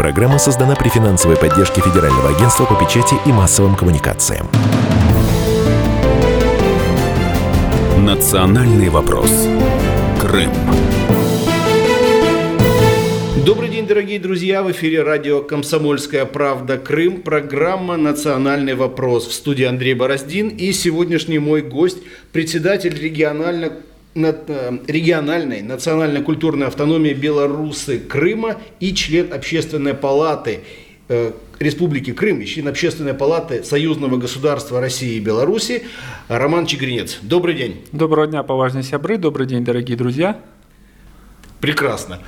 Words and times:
Программа 0.00 0.38
создана 0.38 0.76
при 0.76 0.88
финансовой 0.88 1.36
поддержке 1.36 1.82
Федерального 1.82 2.30
агентства 2.30 2.64
по 2.64 2.74
печати 2.74 3.16
и 3.26 3.32
массовым 3.32 3.76
коммуникациям. 3.76 4.48
Национальный 7.98 8.88
вопрос. 8.88 9.30
Крым. 10.18 10.50
Добрый 13.44 13.68
день, 13.68 13.86
дорогие 13.86 14.18
друзья! 14.18 14.62
В 14.62 14.70
эфире 14.70 15.02
радио 15.02 15.42
«Комсомольская 15.42 16.24
правда. 16.24 16.78
Крым». 16.78 17.20
Программа 17.20 17.98
«Национальный 17.98 18.74
вопрос». 18.74 19.26
В 19.26 19.34
студии 19.34 19.64
Андрей 19.64 19.92
Бороздин 19.92 20.48
и 20.48 20.72
сегодняшний 20.72 21.38
мой 21.38 21.60
гость– 21.60 21.98
председатель 22.32 22.98
регионально 22.98 23.66
э, 23.66 23.70
региональной 24.14 25.62
национально-культурной 25.62 26.66
автономии 26.66 27.12
Белорусы 27.12 27.98
Крыма 27.98 28.56
и 28.80 28.94
член 28.94 29.32
Общественной 29.32 29.94
палаты 29.94 30.60
э, 31.08 31.32
Республики 31.60 32.12
Крым, 32.12 32.44
член 32.44 32.66
Общественной 32.68 33.14
палаты 33.14 33.62
Союзного 33.62 34.16
государства 34.16 34.80
России 34.80 35.14
и 35.16 35.20
Беларуси 35.20 35.84
Роман 36.28 36.66
Чигринец. 36.66 37.18
Добрый 37.22 37.54
день. 37.54 37.84
Доброго 37.92 38.26
дня, 38.26 38.42
поважные 38.42 38.82
сябры. 38.82 39.16
Добрый 39.16 39.46
день, 39.46 39.64
дорогие 39.64 39.96
друзья. 39.96 40.40
Прекрасно. 41.60 42.18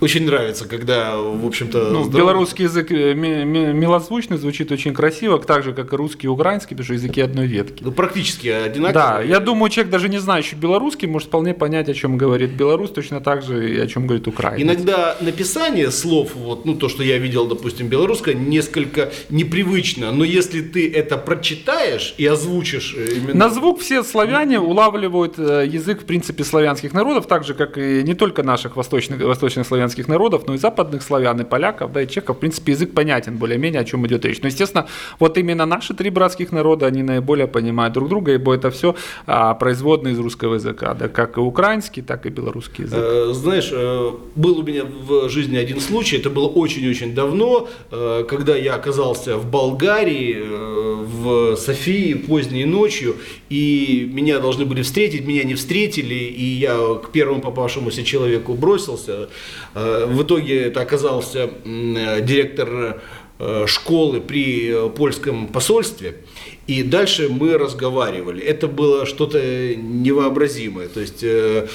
Очень 0.00 0.24
нравится, 0.24 0.66
когда, 0.66 1.16
в 1.16 1.46
общем-то... 1.46 1.90
Ну, 1.90 2.04
здоров... 2.04 2.14
Белорусский 2.14 2.64
язык 2.64 2.90
э, 2.90 3.12
милозвучный, 3.14 4.38
звучит 4.38 4.72
очень 4.72 4.94
красиво, 4.94 5.38
так 5.38 5.62
же, 5.62 5.74
как 5.74 5.92
и 5.92 5.96
русский 5.96 6.26
и 6.26 6.30
украинский, 6.30 6.70
потому 6.70 6.84
что 6.84 6.94
языки 6.94 7.20
одной 7.20 7.46
ветки. 7.46 7.82
Ну, 7.84 7.92
практически 7.92 8.48
одинаковые. 8.48 8.92
Да, 8.92 9.20
я 9.20 9.40
думаю, 9.40 9.68
человек, 9.68 9.92
даже 9.92 10.08
не 10.08 10.18
знающий 10.18 10.56
белорусский, 10.56 11.06
может 11.06 11.28
вполне 11.28 11.52
понять, 11.52 11.88
о 11.90 11.94
чем 11.94 12.16
говорит 12.16 12.52
белорус, 12.52 12.90
точно 12.90 13.20
так 13.20 13.42
же 13.42 13.74
и 13.74 13.78
о 13.78 13.86
чем 13.86 14.06
говорит 14.06 14.26
украинец. 14.26 14.64
Иногда 14.64 15.16
написание 15.20 15.90
слов, 15.90 16.34
вот, 16.34 16.64
ну, 16.64 16.74
то, 16.76 16.88
что 16.88 17.02
я 17.02 17.18
видел, 17.18 17.46
допустим, 17.46 17.88
белорусское, 17.88 18.34
несколько 18.34 19.12
непривычно, 19.28 20.12
но 20.12 20.24
если 20.24 20.62
ты 20.62 20.90
это 20.90 21.18
прочитаешь 21.18 22.14
и 22.16 22.24
озвучишь 22.24 22.94
э, 22.96 23.16
именно... 23.16 23.34
На 23.34 23.50
звук 23.50 23.80
все 23.80 24.02
славяне 24.02 24.60
улавливают 24.60 25.38
э, 25.38 25.66
язык, 25.66 26.02
в 26.02 26.04
принципе, 26.06 26.42
славянских 26.42 26.94
народов, 26.94 27.26
так 27.26 27.44
же, 27.44 27.52
как 27.52 27.76
и 27.76 28.02
не 28.02 28.14
только 28.14 28.42
наших 28.42 28.76
восточных, 28.76 29.20
восточных 29.20 29.66
славянских 29.66 29.89
славянских 29.90 30.08
народов, 30.08 30.42
но 30.46 30.54
и 30.54 30.58
западных 30.58 31.02
славян, 31.02 31.40
и 31.40 31.44
поляков, 31.44 31.92
да, 31.92 32.02
и 32.02 32.08
чехов, 32.08 32.36
в 32.36 32.40
принципе, 32.40 32.72
язык 32.72 32.94
понятен 32.94 33.36
более-менее, 33.36 33.80
о 33.80 33.84
чем 33.84 34.06
идет 34.06 34.24
речь. 34.24 34.42
Но, 34.42 34.48
естественно, 34.48 34.86
вот 35.18 35.38
именно 35.38 35.66
наши 35.66 35.94
три 35.94 36.10
братских 36.10 36.52
народа, 36.52 36.86
они 36.86 37.02
наиболее 37.02 37.46
понимают 37.46 37.94
друг 37.94 38.08
друга, 38.08 38.32
ибо 38.32 38.54
это 38.54 38.70
все 38.70 38.94
а, 39.26 39.54
производные 39.54 40.14
из 40.14 40.18
русского 40.18 40.54
языка, 40.54 40.94
да, 40.94 41.08
как 41.08 41.36
и 41.36 41.40
украинский, 41.40 42.02
так 42.02 42.26
и 42.26 42.30
белорусский 42.30 42.84
язык. 42.84 42.98
Э, 43.02 43.32
знаешь, 43.32 43.70
э, 43.72 44.10
был 44.36 44.58
у 44.58 44.62
меня 44.62 44.84
в 44.84 45.28
жизни 45.28 45.56
один 45.56 45.80
случай, 45.80 46.18
это 46.18 46.30
было 46.30 46.48
очень-очень 46.48 47.14
давно, 47.14 47.68
э, 47.92 48.24
когда 48.28 48.56
я 48.56 48.74
оказался 48.74 49.36
в 49.36 49.50
Болгарии, 49.50 50.36
в 51.00 51.56
Софии 51.56 52.14
поздней 52.14 52.64
ночью, 52.64 53.16
и 53.50 54.08
меня 54.12 54.38
должны 54.38 54.64
были 54.64 54.82
встретить, 54.82 55.26
меня 55.26 55.44
не 55.44 55.54
встретили, 55.54 56.14
и 56.14 56.44
я 56.44 56.76
к 57.02 57.10
первому 57.12 57.40
попавшемуся 57.40 58.04
человеку 58.04 58.54
бросился, 58.54 59.28
в 60.06 60.22
итоге 60.22 60.62
это 60.64 60.80
оказался 60.80 61.50
э, 61.64 62.20
директор 62.22 63.00
э, 63.38 63.66
школы 63.66 64.20
при 64.20 64.88
польском 64.90 65.48
посольстве. 65.48 66.16
И 66.70 66.84
дальше 66.84 67.28
мы 67.28 67.58
разговаривали. 67.58 68.40
Это 68.40 68.68
было 68.68 69.04
что-то 69.04 69.74
невообразимое. 69.74 70.86
То 70.88 71.00
есть 71.00 71.22
э, 71.22 71.66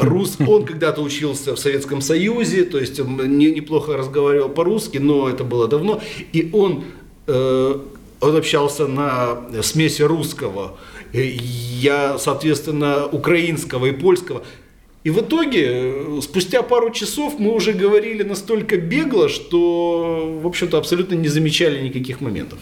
рус, 0.00 0.36
он 0.44 0.64
когда-то 0.66 1.00
учился 1.00 1.54
в 1.54 1.60
Советском 1.60 2.00
Союзе, 2.00 2.64
то 2.64 2.78
есть 2.78 2.98
он 2.98 3.38
не, 3.38 3.52
неплохо 3.52 3.96
разговаривал 3.96 4.48
по-русски, 4.48 4.98
но 4.98 5.28
это 5.28 5.44
было 5.44 5.68
давно. 5.68 6.00
И 6.32 6.50
он, 6.52 6.84
э, 7.28 7.78
он 8.20 8.36
общался 8.36 8.88
на 8.88 9.62
смеси 9.62 10.02
русского, 10.02 10.76
я, 11.12 12.18
соответственно, 12.18 13.06
украинского 13.06 13.86
и 13.86 13.92
польского. 13.92 14.42
И 15.04 15.10
в 15.10 15.20
итоге, 15.20 15.66
э, 15.66 16.20
спустя 16.22 16.62
пару 16.62 16.90
часов 16.90 17.38
мы 17.38 17.52
уже 17.52 17.72
говорили 17.72 18.22
настолько 18.22 18.76
бегло, 18.76 19.28
что, 19.28 20.38
в 20.42 20.46
общем-то, 20.46 20.78
абсолютно 20.78 21.14
не 21.14 21.28
замечали 21.28 21.82
никаких 21.82 22.20
моментов. 22.20 22.60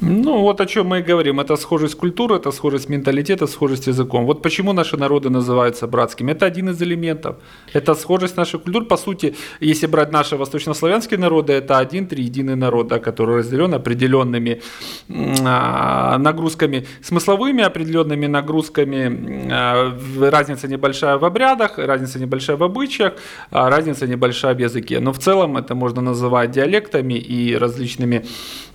Ну, 0.00 0.42
вот 0.42 0.60
о 0.60 0.66
чем 0.66 0.88
мы 0.88 0.98
и 0.98 1.02
говорим. 1.02 1.40
Это 1.40 1.56
схожесть 1.56 1.94
культуры, 1.94 2.36
это 2.36 2.50
схожесть 2.50 2.88
менталитета, 2.88 3.46
схожесть 3.46 3.86
языком. 3.86 4.26
Вот 4.26 4.42
почему 4.42 4.72
наши 4.74 4.96
народы 4.98 5.30
называются 5.30 5.86
братскими. 5.86 6.32
Это 6.32 6.44
один 6.44 6.68
из 6.68 6.82
элементов. 6.82 7.36
Это 7.72 7.94
схожесть 7.94 8.36
наших 8.36 8.62
культур. 8.62 8.84
По 8.84 8.98
сути, 8.98 9.34
если 9.60 9.86
брать 9.86 10.12
наши 10.12 10.36
восточнославянские 10.36 11.18
народы, 11.18 11.54
это 11.54 11.78
один 11.78 12.06
триединый 12.06 12.56
народ, 12.56 12.88
да, 12.88 12.98
который 12.98 13.36
разделен 13.36 13.72
определенными 13.72 14.60
а, 15.44 16.18
нагрузками 16.18 16.86
смысловыми, 17.02 17.64
определенными 17.64 18.26
нагрузками. 18.26 19.48
А, 19.50 19.98
разница 20.20 20.68
небольшая 20.68 21.16
в 21.16 21.24
обрядах, 21.24 21.78
разница 21.78 22.18
небольшая 22.18 22.58
в 22.58 22.62
обычаях, 22.62 23.14
а, 23.50 23.70
разница 23.70 24.06
небольшая 24.06 24.54
в 24.54 24.58
языке. 24.58 25.00
Но 25.00 25.12
в 25.12 25.18
целом 25.18 25.56
это 25.56 25.74
можно 25.74 26.02
называть 26.02 26.50
диалектами 26.50 27.14
и 27.14 27.56
различными 27.56 28.26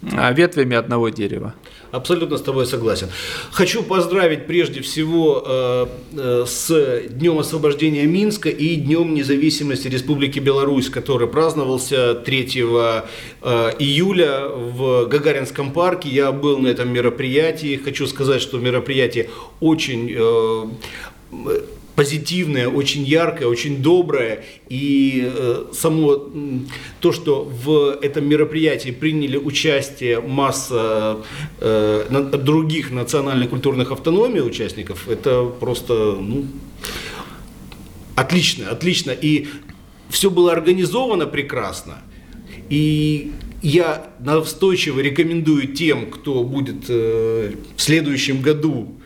ветвями 0.01 0.75
одного 0.75 1.10
дерева. 1.13 1.53
Абсолютно 1.91 2.37
с 2.37 2.41
тобой 2.41 2.65
согласен. 2.65 3.07
Хочу 3.51 3.83
поздравить 3.83 4.47
прежде 4.47 4.81
всего 4.81 5.43
э, 5.45 5.87
э, 6.17 6.45
с 6.47 7.01
Днем 7.09 7.39
освобождения 7.39 8.05
Минска 8.05 8.49
и 8.49 8.75
Днем 8.75 9.13
независимости 9.13 9.87
Республики 9.87 10.39
Беларусь, 10.39 10.89
который 10.89 11.27
праздновался 11.27 12.15
3 12.15 12.49
э, 12.55 13.01
июля 13.79 14.47
в 14.47 15.05
Гагаринском 15.07 15.71
парке. 15.71 16.09
Я 16.09 16.31
был 16.31 16.59
на 16.59 16.67
этом 16.67 16.89
мероприятии. 16.93 17.75
Хочу 17.77 18.07
сказать, 18.07 18.41
что 18.41 18.57
мероприятие 18.59 19.29
очень 19.59 20.11
э, 20.13 20.65
позитивное, 22.01 22.67
очень 22.67 23.03
яркое, 23.03 23.47
очень 23.47 23.83
доброе. 23.83 24.43
И 24.69 25.21
э, 25.23 25.65
само 25.71 26.31
то, 26.99 27.11
что 27.11 27.43
в 27.43 27.99
этом 28.01 28.27
мероприятии 28.27 28.89
приняли 28.89 29.37
участие 29.37 30.19
масса 30.19 31.17
э, 31.59 32.29
других 32.43 32.89
национально-культурных 32.89 33.91
автономий 33.91 34.41
участников, 34.41 35.07
это 35.07 35.45
просто 35.59 35.93
ну, 36.19 36.47
отлично, 38.15 38.71
отлично. 38.71 39.11
И 39.11 39.49
все 40.09 40.31
было 40.31 40.51
организовано 40.53 41.27
прекрасно. 41.27 41.99
И 42.71 43.31
я 43.61 44.07
настойчиво 44.19 45.01
рекомендую 45.01 45.67
тем, 45.67 46.09
кто 46.09 46.43
будет 46.43 46.85
э, 46.89 47.51
в 47.75 47.79
следующем 47.79 48.41
году 48.41 48.97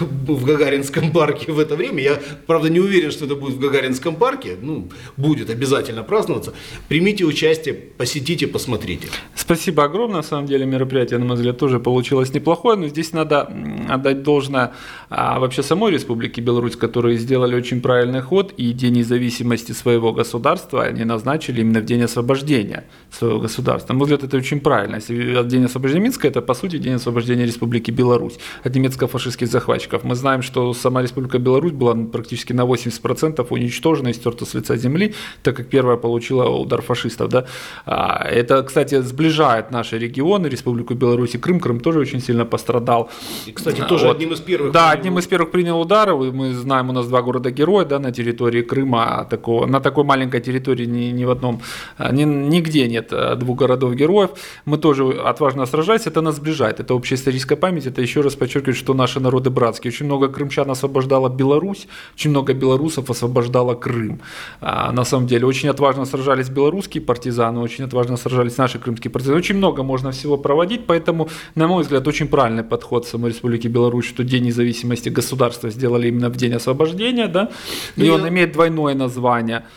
в 0.00 0.44
Гагаринском 0.44 1.12
парке 1.12 1.52
в 1.52 1.58
это 1.58 1.76
время. 1.76 2.02
Я, 2.02 2.18
правда, 2.46 2.68
не 2.68 2.80
уверен, 2.80 3.10
что 3.10 3.26
это 3.26 3.34
будет 3.34 3.54
в 3.54 3.60
Гагаринском 3.60 4.16
парке. 4.16 4.56
Ну, 4.60 4.88
будет 5.16 5.50
обязательно 5.50 6.02
праздноваться. 6.02 6.52
Примите 6.88 7.24
участие, 7.24 7.74
посетите, 7.74 8.46
посмотрите. 8.46 9.08
Спасибо 9.34 9.84
огромное. 9.84 10.16
На 10.16 10.22
самом 10.22 10.46
деле 10.46 10.66
мероприятие, 10.66 11.18
на 11.18 11.24
мой 11.24 11.36
взгляд, 11.36 11.58
тоже 11.58 11.80
получилось 11.80 12.32
неплохое. 12.34 12.76
Но 12.76 12.88
здесь 12.88 13.12
надо 13.12 13.52
отдать 13.88 14.22
должное 14.22 14.72
а, 15.10 15.38
вообще 15.38 15.62
самой 15.62 15.92
Республике 15.92 16.40
Беларусь, 16.40 16.76
которые 16.76 17.18
сделали 17.18 17.54
очень 17.54 17.80
правильный 17.80 18.20
ход. 18.20 18.52
И 18.56 18.72
День 18.72 18.94
независимости 18.94 19.72
своего 19.72 20.12
государства 20.12 20.84
они 20.84 21.04
назначили 21.04 21.60
именно 21.60 21.80
в 21.80 21.84
День 21.84 22.02
освобождения 22.02 22.84
своего 23.10 23.40
государства. 23.40 23.92
На 23.92 23.98
мой 23.98 24.04
взгляд, 24.06 24.24
это 24.24 24.36
очень 24.36 24.60
правильно. 24.60 24.96
Если 24.96 25.42
День 25.44 25.64
освобождения 25.64 26.04
Минска, 26.04 26.28
это 26.28 26.40
по 26.40 26.54
сути 26.54 26.78
День 26.78 26.94
освобождения 26.94 27.46
Республики 27.46 27.90
Беларусь 27.90 28.38
от 28.62 28.74
немецко-фашистских 28.74 29.48
захватчиков 29.48 29.83
захватчиков. 29.84 30.04
Мы 30.04 30.14
знаем, 30.14 30.42
что 30.42 30.74
сама 30.74 31.02
Республика 31.02 31.38
Беларусь 31.38 31.72
была 31.72 31.94
практически 31.94 32.54
на 32.54 32.62
80% 32.62 33.46
уничтожена 33.50 34.08
и 34.08 34.12
стерта 34.12 34.44
с 34.44 34.54
лица 34.54 34.76
земли, 34.76 35.14
так 35.42 35.56
как 35.56 35.68
первая 35.68 35.96
получила 35.96 36.48
удар 36.48 36.82
фашистов. 36.82 37.28
Да? 37.28 37.44
А, 37.86 38.26
это, 38.32 38.62
кстати, 38.62 39.02
сближает 39.02 39.70
наши 39.70 39.98
регионы, 39.98 40.48
Республику 40.48 40.94
Беларусь 40.94 41.34
и 41.34 41.38
Крым. 41.38 41.60
Крым 41.60 41.80
тоже 41.80 42.00
очень 42.00 42.20
сильно 42.20 42.44
пострадал. 42.44 43.08
И, 43.46 43.52
кстати, 43.52 43.82
тоже 43.88 44.06
вот. 44.06 44.16
одним 44.16 44.32
из 44.32 44.40
первых. 44.40 44.72
Да, 44.72 44.90
принял... 44.90 45.00
одним 45.00 45.18
из 45.18 45.26
первых 45.26 45.50
принял 45.50 45.80
удар. 45.80 46.14
Мы 46.14 46.54
знаем, 46.54 46.90
у 46.90 46.92
нас 46.92 47.06
два 47.06 47.22
города-героя 47.22 47.84
да, 47.84 47.98
на 47.98 48.10
территории 48.12 48.62
Крыма. 48.62 49.04
А 49.04 49.24
такого, 49.24 49.66
на 49.66 49.80
такой 49.80 50.04
маленькой 50.04 50.40
территории 50.40 50.86
ни, 50.86 51.12
ни 51.12 51.24
в 51.24 51.30
одном, 51.30 51.60
а, 51.98 52.12
ни, 52.12 52.24
нигде 52.24 52.88
нет 52.88 53.12
двух 53.38 53.58
городов-героев. 53.58 54.30
Мы 54.66 54.78
тоже 54.78 55.04
отважно 55.04 55.66
сражались. 55.66 56.06
Это 56.06 56.20
нас 56.20 56.36
сближает. 56.36 56.80
Это 56.80 56.94
общая 56.94 57.14
историческая 57.16 57.56
память. 57.56 57.86
Это 57.86 58.02
еще 58.02 58.20
раз 58.20 58.34
подчеркивает, 58.34 58.76
что 58.76 58.94
наши 58.94 59.20
народы 59.20 59.50
брат 59.50 59.73
братский. 59.74 59.90
Очень 59.90 60.06
много 60.06 60.28
крымчан 60.28 60.70
освобождала 60.70 61.28
Беларусь, 61.28 61.86
очень 62.14 62.30
много 62.30 62.52
белорусов 62.54 63.10
освобождала 63.10 63.74
Крым. 63.74 64.20
А, 64.60 64.92
на 64.92 65.04
самом 65.04 65.26
деле, 65.26 65.46
очень 65.46 65.68
отважно 65.68 66.04
сражались 66.04 66.48
белорусские 66.48 67.02
партизаны, 67.02 67.60
очень 67.60 67.84
отважно 67.84 68.16
сражались 68.16 68.58
наши 68.58 68.78
крымские 68.78 69.10
партизаны. 69.10 69.38
Очень 69.38 69.56
много 69.56 69.82
можно 69.82 70.10
всего 70.10 70.36
проводить, 70.36 70.86
поэтому, 70.86 71.28
на 71.54 71.66
мой 71.66 71.82
взгляд, 71.82 72.06
очень 72.08 72.28
правильный 72.28 72.64
подход 72.64 73.06
самой 73.06 73.30
Республики 73.30 73.68
Беларусь, 73.68 74.06
что 74.06 74.24
День 74.24 74.44
независимости 74.44 75.10
государства 75.10 75.70
сделали 75.70 76.08
именно 76.08 76.28
в 76.28 76.36
День 76.36 76.54
освобождения, 76.54 77.28
да, 77.28 77.48
и 77.96 78.08
ну, 78.08 78.14
он 78.14 78.28
имеет 78.28 78.52
двойное 78.52 78.94
название– 78.94 79.62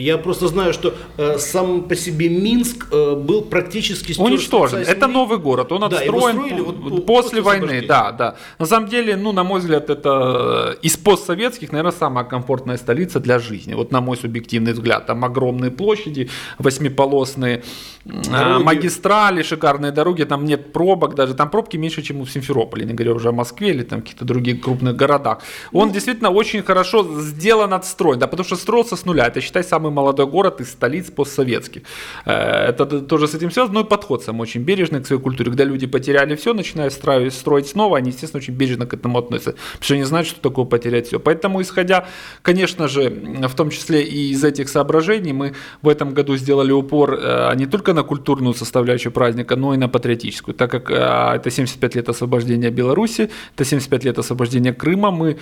Я 0.00 0.18
просто 0.18 0.48
знаю, 0.48 0.72
что 0.72 0.94
э, 1.18 1.38
сам 1.38 1.82
по 1.82 1.94
себе 1.96 2.28
Минск 2.28 2.86
э, 2.92 3.14
был 3.14 3.42
практически 3.42 4.14
Уничтожен. 4.20 4.78
Это 4.80 5.06
новый 5.06 5.38
город. 5.38 5.72
Он 5.72 5.80
Да, 5.80 5.86
отстроен 5.86 6.36
строили 6.36 6.60
вот 6.60 6.82
п- 6.84 6.90
по- 6.90 7.00
после 7.22 7.40
войны. 7.42 7.84
Да, 7.86 8.12
да. 8.12 8.34
На 8.58 8.66
самом 8.66 8.88
деле, 8.88 9.16
ну, 9.16 9.32
на 9.32 9.44
мой 9.44 9.60
взгляд, 9.60 9.90
это 9.90 10.74
э, 10.80 10.86
из 10.86 10.96
постсоветских, 10.96 11.72
наверное, 11.72 11.92
самая 11.98 12.24
комфортная 12.24 12.76
столица 12.78 13.20
для 13.20 13.38
жизни. 13.38 13.74
Вот 13.74 13.92
на 13.92 14.00
мой 14.00 14.16
субъективный 14.16 14.72
взгляд. 14.72 15.06
Там 15.06 15.24
огромные 15.24 15.70
площади, 15.70 16.28
восьмиполосные 16.58 17.62
э, 18.06 18.10
Дороги. 18.30 18.62
магистрали, 18.64 19.42
шикарные 19.42 19.92
дороги. 19.92 20.24
Там 20.24 20.44
нет 20.44 20.72
пробок 20.72 21.14
даже. 21.14 21.34
Там 21.34 21.50
пробки 21.50 21.76
меньше, 21.76 22.02
чем 22.02 22.22
в 22.22 22.30
Симферополе. 22.30 22.84
Не 22.86 22.94
говоря 22.94 23.12
уже 23.14 23.28
о 23.28 23.32
Москве 23.32 23.70
или 23.70 23.82
там 23.82 24.00
каких-то 24.00 24.24
других 24.24 24.60
крупных 24.60 24.96
городах. 24.96 25.38
Он 25.72 25.88
Ну, 25.88 25.94
действительно 25.94 26.30
очень 26.30 26.62
хорошо 26.62 27.06
сделан, 27.20 27.72
отстроен. 27.74 28.18
Да, 28.18 28.26
потому 28.26 28.44
что 28.46 28.56
строился 28.56 28.96
с 28.96 29.04
нуля. 29.04 29.26
Это, 29.26 29.40
считай, 29.40 29.64
самый 29.64 29.89
молодой 29.90 30.26
город 30.26 30.60
из 30.60 30.70
столиц 30.70 31.10
постсоветских. 31.10 31.82
Э, 32.26 32.68
Это 32.70 32.86
тоже 33.00 33.26
с 33.28 33.34
этим 33.34 33.50
связано. 33.50 33.80
Ну 33.80 33.86
и 33.86 33.88
подход 33.88 34.22
сам 34.24 34.40
очень 34.40 34.62
бережный 34.62 35.00
к 35.00 35.06
своей 35.06 35.22
культуре. 35.22 35.50
Когда 35.50 35.64
люди 35.64 35.86
потеряли 35.86 36.34
все, 36.36 36.54
начинают 36.54 36.92
строить, 36.92 37.32
строить 37.34 37.68
снова, 37.68 37.98
они, 37.98 38.10
естественно, 38.10 38.40
очень 38.42 38.54
бережно 38.54 38.86
к 38.86 38.94
этому 38.94 39.18
относятся. 39.18 39.52
Потому 39.52 39.84
что 39.84 39.94
они 39.94 40.04
знают, 40.04 40.28
что 40.28 40.40
такое 40.40 40.64
потерять 40.64 41.06
все. 41.06 41.18
Поэтому, 41.18 41.60
исходя, 41.62 42.04
конечно 42.42 42.88
же, 42.88 43.10
в 43.48 43.54
том 43.54 43.70
числе 43.70 44.02
и 44.02 44.30
из 44.32 44.44
этих 44.44 44.68
соображений, 44.68 45.32
мы 45.32 45.52
в 45.82 45.88
этом 45.88 46.14
году 46.14 46.36
сделали 46.36 46.72
упор 46.72 47.14
э, 47.20 47.54
не 47.56 47.66
только 47.66 47.92
на 47.94 48.02
культурную 48.02 48.54
составляющую 48.54 49.12
праздника, 49.12 49.56
но 49.56 49.74
и 49.74 49.76
на 49.76 49.88
патриотическую. 49.88 50.54
Так 50.54 50.70
как 50.70 50.90
э, 50.90 50.94
это 51.36 51.50
75 51.50 51.94
лет 51.96 52.08
освобождения 52.08 52.70
Беларуси, 52.70 53.30
это 53.54 53.64
75 53.64 54.04
лет 54.04 54.18
освобождения 54.18 54.72
Крыма, 54.72 55.10
мы 55.10 55.36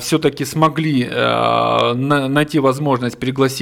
все-таки 0.00 0.44
смогли 0.44 1.04
на- 1.08 2.28
найти 2.28 2.58
возможность 2.58 3.18
пригласить 3.18 3.53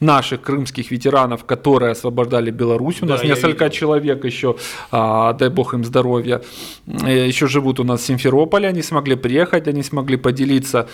наших 0.00 0.40
крымских 0.42 0.90
ветеранов, 0.90 1.44
которые 1.44 1.92
освобождали 1.92 2.50
Беларусь. 2.50 3.02
У 3.02 3.06
Да, 3.06 3.14
нас 3.14 3.24
несколько 3.24 3.64
видел. 3.64 3.76
человек 3.76 4.24
еще, 4.24 4.56
а, 4.90 5.32
дай 5.32 5.48
бог 5.48 5.74
им 5.74 5.84
здоровья, 5.84 6.40
э, 6.86 7.26
еще 7.28 7.46
живут 7.46 7.80
у 7.80 7.84
нас 7.84 8.00
в 8.00 8.04
Симферополе, 8.04 8.68
они 8.68 8.82
смогли 8.82 9.16
приехать, 9.16 9.68
они 9.68 9.82
смогли 9.82 10.16
поделиться 10.16 10.88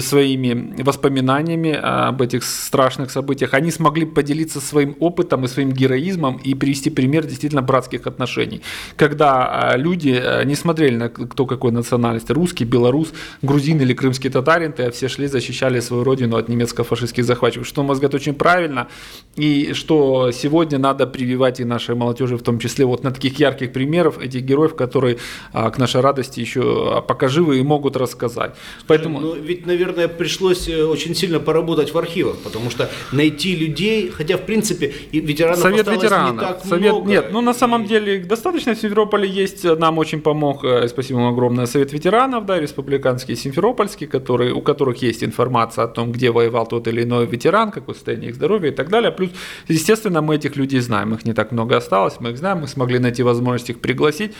своими 0.00 0.82
воспоминаниями 0.82 1.72
об 1.72 2.20
этих 2.22 2.44
страшных 2.44 3.10
событиях, 3.10 3.54
они 3.54 3.70
смогли 3.70 4.06
поделиться 4.06 4.60
своим 4.60 4.96
опытом 5.00 5.44
и 5.44 5.48
своим 5.48 5.72
героизмом 5.72 6.36
и 6.36 6.54
привести 6.54 6.90
пример 6.90 7.26
действительно 7.26 7.62
братских 7.62 8.06
отношений, 8.06 8.60
когда 8.96 9.46
а, 9.46 9.76
люди 9.76 10.18
э, 10.22 10.44
не 10.44 10.54
смотрели 10.54 10.96
на 10.96 11.08
кто 11.08 11.46
какой 11.46 11.72
национальности, 11.72 12.32
русский, 12.32 12.64
белорус, 12.64 13.12
грузин 13.42 13.80
или 13.80 13.94
крымский 13.94 14.30
татарин, 14.30 14.74
а 14.78 14.90
все 14.90 15.08
шли, 15.08 15.26
защищали 15.26 15.80
свою 15.80 16.04
родину 16.04 16.36
от 16.36 16.48
немецко-фашистских 16.48 17.24
захватчиков, 17.24 17.66
что, 17.66 17.82
на 17.82 17.93
мой 17.94 17.96
взгляд, 17.96 18.14
очень 18.14 18.34
правильно, 18.34 18.88
и 19.36 19.72
что 19.72 20.30
сегодня 20.32 20.78
надо 20.78 21.06
прививать 21.06 21.60
и 21.60 21.64
нашей 21.64 21.94
молодежи, 21.94 22.36
в 22.36 22.42
том 22.42 22.58
числе 22.58 22.84
вот 22.84 23.04
на 23.04 23.10
таких 23.10 23.40
ярких 23.40 23.72
примеров 23.72 24.18
этих 24.18 24.42
героев, 24.42 24.74
которые 24.74 25.16
а, 25.52 25.70
к 25.70 25.78
нашей 25.78 26.00
радости 26.00 26.40
еще 26.40 26.60
а, 26.62 27.00
пока 27.00 27.28
живы 27.28 27.58
и 27.58 27.62
могут 27.62 27.96
рассказать. 27.96 28.54
Поэтому... 28.86 29.20
Ну, 29.20 29.34
ведь, 29.34 29.66
наверное, 29.66 30.08
пришлось 30.08 30.68
э, 30.68 30.84
очень 30.84 31.14
сильно 31.14 31.40
поработать 31.40 31.94
в 31.94 31.98
архивах, 31.98 32.36
потому 32.44 32.70
что 32.70 32.88
найти 33.12 33.56
людей, 33.56 34.10
хотя, 34.10 34.36
в 34.36 34.42
принципе, 34.46 34.92
и 35.12 35.20
ветеранов 35.20 35.60
Совет 35.60 35.88
ветеранов. 35.88 36.32
не 36.34 36.40
так 36.40 36.64
Совет 36.64 36.92
много. 36.92 37.10
нет, 37.10 37.26
ну 37.32 37.40
на 37.40 37.50
И- 37.50 37.54
самом 37.54 37.86
деле 37.86 38.18
достаточно 38.18 38.74
в 38.74 38.78
Симферополе 38.78 39.28
есть. 39.28 39.64
Нам 39.64 39.98
очень 39.98 40.20
помог, 40.20 40.64
э, 40.64 40.88
спасибо 40.88 41.20
ему 41.20 41.28
огромное, 41.28 41.66
Совет 41.66 41.92
ветеранов, 41.92 42.44
да, 42.46 42.60
республиканский, 42.60 43.36
симферопольский, 43.36 44.06
который, 44.06 44.52
у 44.52 44.60
которых 44.60 45.02
есть 45.02 45.24
информация 45.24 45.84
о 45.84 45.88
том, 45.88 46.12
где 46.12 46.30
воевал 46.30 46.66
тот 46.66 46.88
или 46.88 47.02
иной 47.02 47.26
ветеран, 47.26 47.70
какое 47.84 47.94
состояние 47.94 48.30
их 48.30 48.36
здоровья 48.36 48.70
и 48.70 48.74
так 48.74 48.88
далее. 48.88 49.10
Плюс, 49.10 49.30
естественно, 49.68 50.22
мы 50.22 50.36
этих 50.36 50.56
людей 50.56 50.80
знаем, 50.80 51.14
их 51.14 51.26
не 51.26 51.32
так 51.34 51.52
много 51.52 51.76
осталось, 51.76 52.14
мы 52.20 52.30
их 52.30 52.38
знаем, 52.38 52.58
мы 52.58 52.68
смогли 52.68 52.98
найти 52.98 53.22
возможность 53.22 53.70
их 53.70 53.80
пригласить, 53.80 54.32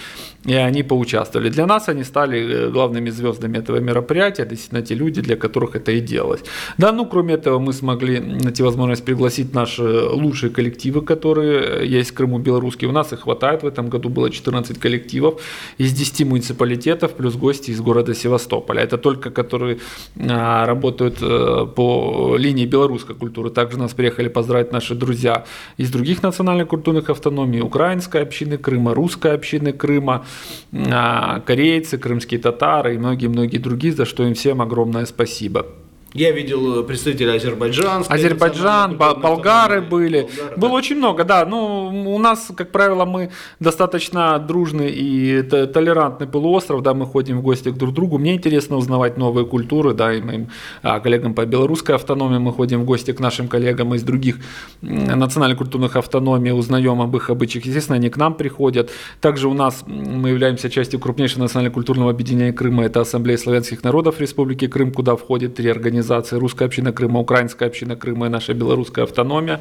и 0.47 0.55
они 0.55 0.83
поучаствовали. 0.83 1.51
Для 1.51 1.67
нас 1.67 1.89
они 1.89 2.05
стали 2.05 2.39
э, 2.39 2.71
главными 2.71 3.11
звездами 3.11 3.59
этого 3.59 3.81
мероприятия, 3.81 4.47
действительно 4.47 4.83
те 4.83 4.95
люди, 4.95 5.21
для 5.21 5.37
которых 5.37 5.77
это 5.77 5.93
и 5.93 6.01
делалось. 6.01 6.41
Да, 6.79 6.93
ну 6.93 7.07
кроме 7.07 7.35
этого 7.35 7.59
мы 7.59 7.73
смогли 7.73 8.21
найти 8.21 8.63
возможность 8.63 9.05
пригласить 9.05 9.55
наши 9.55 9.83
лучшие 9.83 10.51
коллективы, 10.51 11.03
которые 11.03 11.87
есть 11.87 12.11
в 12.11 12.15
Крыму 12.15 12.39
белорусские. 12.39 12.89
У 12.89 12.93
нас 12.93 13.13
их 13.13 13.21
хватает, 13.21 13.63
в 13.63 13.67
этом 13.67 13.91
году 13.91 14.09
было 14.09 14.31
14 14.31 14.79
коллективов 14.79 15.43
из 15.79 15.93
10 15.93 16.27
муниципалитетов, 16.27 17.13
плюс 17.13 17.35
гости 17.37 17.73
из 17.73 17.81
города 17.81 18.15
Севастополя. 18.15 18.83
Это 18.83 18.99
только 18.99 19.31
которые 19.31 19.79
а, 20.17 20.67
работают 20.67 21.19
э, 21.21 21.67
по 21.75 22.37
линии 22.37 22.67
белорусской 22.67 23.15
культуры. 23.15 23.34
Также 23.51 23.79
нас 23.79 23.95
приехали 23.95 24.29
поздравить 24.29 24.73
наши 24.73 24.95
друзья 24.95 25.45
из 25.77 25.91
других 25.91 26.23
национальных 26.23 26.69
культурных 26.69 27.11
автономий, 27.11 27.61
украинской 27.61 28.23
общины 28.23 28.59
Крыма, 28.59 28.95
русской 28.95 29.35
общины 29.35 29.73
Крыма, 29.73 30.25
а, 30.73 31.41
корейцы, 31.41 31.99
крымские 31.99 32.41
татары 32.41 32.95
и 32.95 32.99
многие-многие 32.99 33.59
другие, 33.59 33.93
за 33.93 34.05
что 34.05 34.23
им 34.25 34.35
всем 34.35 34.61
огромное 34.63 35.07
спасибо. 35.07 35.67
Я 36.15 36.31
видел 36.31 36.81
э, 36.81 36.85
представителей 36.85 37.37
Азербайджанской. 37.37 38.17
Азербайджан, 38.17 38.97
болгары 38.97 39.81
были. 39.81 40.21
Болгары, 40.21 40.57
Было 40.57 40.71
да. 40.71 40.77
очень 40.77 40.97
много, 40.97 41.25
да. 41.25 41.45
Ну, 41.45 42.15
у 42.15 42.19
нас, 42.21 42.53
как 42.57 42.71
правило, 42.71 43.05
мы 43.05 43.31
достаточно 43.59 44.39
дружный 44.39 44.93
и 44.93 45.43
толерантный 45.43 46.29
полуостров, 46.29 46.83
да, 46.83 46.95
мы 46.95 47.07
ходим 47.07 47.39
в 47.39 47.43
гости 47.43 47.71
к 47.71 47.75
друг 47.75 47.93
другу. 47.93 48.19
Мне 48.19 48.35
интересно 48.35 48.77
узнавать 48.77 49.19
новые 49.19 49.45
культуры, 49.45 49.93
да, 49.93 50.15
и 50.15 50.23
моим 50.23 50.51
а, 50.83 51.01
коллегам 51.01 51.35
по 51.35 51.45
белорусской 51.47 51.97
автономии 51.97 52.39
мы 52.39 52.53
ходим 52.53 52.83
в 52.83 52.85
гости 52.85 53.13
к 53.13 53.19
нашим 53.19 53.49
коллегам 53.49 53.93
из 53.97 54.05
других 54.05 54.37
национально-культурных 54.83 55.97
автономий, 55.97 56.53
узнаем 56.53 57.03
об 57.03 57.17
их 57.17 57.29
обычаях. 57.29 57.67
Естественно, 57.67 57.97
они 57.97 58.09
к 58.09 58.17
нам 58.17 58.35
приходят. 58.35 58.89
Также 59.21 59.49
у 59.49 59.55
нас 59.55 59.83
мы 59.89 60.29
являемся 60.29 60.71
частью 60.71 61.01
крупнейшего 61.01 61.41
национально-культурного 61.41 62.13
объединения 62.13 62.53
Крыма, 62.53 62.85
это 62.85 63.01
Ассамблея 63.01 63.37
славянских 63.37 63.83
народов 63.83 64.21
Республики 64.21 64.69
Крым, 64.69 64.93
куда 64.93 65.17
входит 65.17 65.57
три 65.57 65.69
организации. 65.71 66.04
Русская 66.39 66.67
община 66.67 66.93
Крыма, 66.93 67.21
Украинская 67.21 67.69
община 67.69 67.97
Крыма 67.97 68.27
и 68.27 68.29
наша 68.29 68.55
белорусская 68.55 69.05
автономия. 69.05 69.61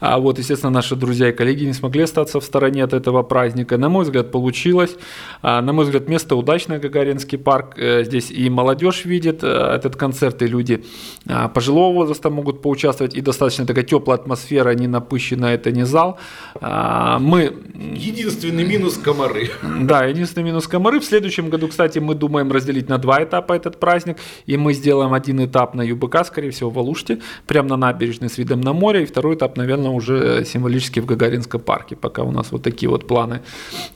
А 0.00 0.18
вот, 0.18 0.38
естественно, 0.38 0.70
наши 0.70 0.96
друзья 0.96 1.28
и 1.28 1.32
коллеги 1.32 1.64
не 1.64 1.72
смогли 1.72 2.02
остаться 2.02 2.40
в 2.40 2.44
стороне 2.44 2.84
от 2.84 2.92
этого 2.92 3.22
праздника. 3.22 3.78
На 3.78 3.88
мой 3.88 4.04
взгляд, 4.04 4.30
получилось. 4.30 4.96
А, 5.42 5.60
На 5.62 5.72
мой 5.72 5.84
взгляд, 5.84 6.08
место 6.08 6.36
удачное, 6.36 6.78
Гагаринский 6.78 7.38
парк. 7.38 7.74
Э, 7.76 8.04
Здесь 8.04 8.30
и 8.30 8.50
молодежь 8.50 9.04
видит 9.04 9.42
э, 9.42 9.46
этот 9.46 9.96
концерт, 9.96 10.42
и 10.42 10.46
люди 10.46 10.84
а, 11.28 11.48
пожилого 11.48 11.94
возраста 11.94 12.30
могут 12.30 12.62
поучаствовать. 12.62 13.14
И 13.14 13.20
достаточно 13.20 13.66
такая 13.66 13.84
теплая 13.84 14.18
атмосфера, 14.18 14.74
не 14.74 14.88
напыщенная, 14.88 15.54
это 15.54 15.70
не 15.72 15.84
зал. 15.86 16.18
А, 16.60 17.18
Мы 17.18 17.52
Единственный 17.94 18.64
минус 18.64 18.96
комары. 18.96 19.50
да, 19.80 20.04
единственный 20.04 20.44
минус 20.44 20.66
комары. 20.66 21.00
В 21.00 21.04
следующем 21.04 21.50
году, 21.50 21.68
кстати, 21.68 21.98
мы 21.98 22.14
думаем 22.14 22.50
разделить 22.52 22.88
на 22.88 22.98
два 22.98 23.22
этапа 23.22 23.52
этот 23.54 23.80
праздник. 23.80 24.18
И 24.46 24.56
мы 24.56 24.74
сделаем 24.74 25.12
один 25.12 25.44
этап 25.44 25.74
на 25.74 25.81
ЮБК, 25.82 26.24
скорее 26.24 26.50
всего, 26.50 26.70
в 26.70 26.78
Алуште, 26.78 27.20
прямо 27.46 27.68
на 27.70 27.76
набережной 27.76 28.28
с 28.28 28.38
видом 28.38 28.60
на 28.60 28.72
море. 28.72 29.02
И 29.02 29.06
второй 29.06 29.36
этап, 29.36 29.56
наверное, 29.56 29.90
уже 29.90 30.44
символически 30.44 31.00
в 31.00 31.06
Гагаринском 31.06 31.60
парке. 31.60 31.96
Пока 31.96 32.22
у 32.22 32.30
нас 32.30 32.52
вот 32.52 32.62
такие 32.62 32.88
вот 32.88 33.06
планы 33.06 33.42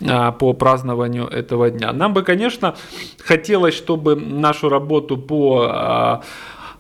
а, 0.09 0.33
по 0.33 0.53
празднованию 0.53 1.27
этого 1.27 1.71
дня. 1.71 1.93
Нам 1.93 2.15
бы, 2.15 2.23
конечно, 2.23 2.75
хотелось, 3.25 3.75
чтобы 3.75 4.17
нашу 4.17 4.69
работу 4.69 5.17
по 5.17 5.67
а, 5.69 6.23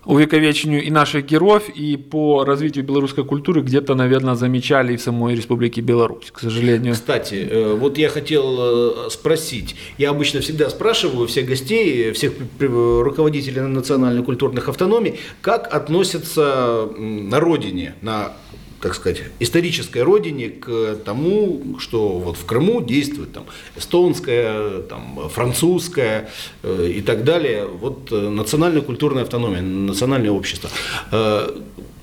увековечению 0.06 0.84
и 0.84 0.90
наших 0.90 1.26
героев, 1.26 1.68
и 1.68 1.96
по 1.96 2.44
развитию 2.44 2.84
белорусской 2.84 3.24
культуры 3.24 3.60
где-то, 3.60 3.94
наверное, 3.94 4.36
замечали 4.36 4.94
и 4.94 4.96
в 4.96 5.02
самой 5.02 5.34
Республике 5.34 5.80
Беларусь, 5.80 6.30
к 6.32 6.38
сожалению. 6.38 6.94
Кстати, 6.94 7.46
э, 7.50 7.74
вот 7.74 7.98
я 7.98 8.08
хотел 8.08 9.06
э, 9.06 9.10
спросить. 9.10 9.74
Я 9.98 10.10
обычно 10.10 10.40
всегда 10.40 10.70
спрашиваю 10.70 11.26
всех 11.26 11.46
гостей, 11.46 12.12
всех 12.12 12.32
руководителей 12.60 13.60
национально-культурных 13.60 14.68
автономий, 14.68 15.18
как 15.40 15.74
относятся 15.74 16.88
на 16.96 17.40
родине, 17.40 17.94
на 18.00 18.32
так 18.80 18.94
сказать, 18.94 19.22
исторической 19.40 20.02
родине 20.02 20.48
к 20.48 20.96
тому, 21.04 21.76
что 21.78 22.18
вот 22.18 22.36
в 22.36 22.44
Крыму 22.44 22.82
действует 22.82 23.32
там 23.32 23.44
эстонская, 23.76 24.82
там 24.82 25.28
французская 25.30 26.30
э, 26.62 26.92
и 26.96 27.00
так 27.00 27.24
далее, 27.24 27.66
вот 27.66 28.12
э, 28.12 28.28
национальная 28.28 28.82
культурная 28.82 29.22
автономия, 29.22 29.62
национальное 29.62 30.30
общество. 30.30 30.70
Э, 31.10 31.48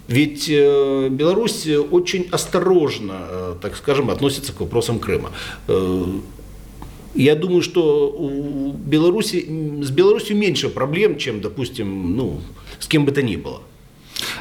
ведь 0.08 0.50
э, 0.50 1.10
Беларусь 1.10 1.68
очень 1.68 2.28
осторожно, 2.32 3.14
э, 3.30 3.56
так 3.62 3.76
скажем, 3.76 4.10
относится 4.10 4.52
к 4.52 4.60
вопросам 4.60 5.00
Крыма. 5.00 5.32
Э, 5.68 6.06
я 7.16 7.36
думаю, 7.36 7.62
что 7.62 8.10
у 8.10 8.74
Беларуси, 8.74 9.46
с 9.82 9.92
Беларусью 9.92 10.36
меньше 10.36 10.70
проблем, 10.70 11.18
чем, 11.18 11.42
допустим, 11.42 12.16
ну, 12.16 12.42
с 12.80 12.88
кем 12.88 13.06
бы 13.06 13.12
то 13.12 13.22
ни 13.22 13.36
было. 13.36 13.62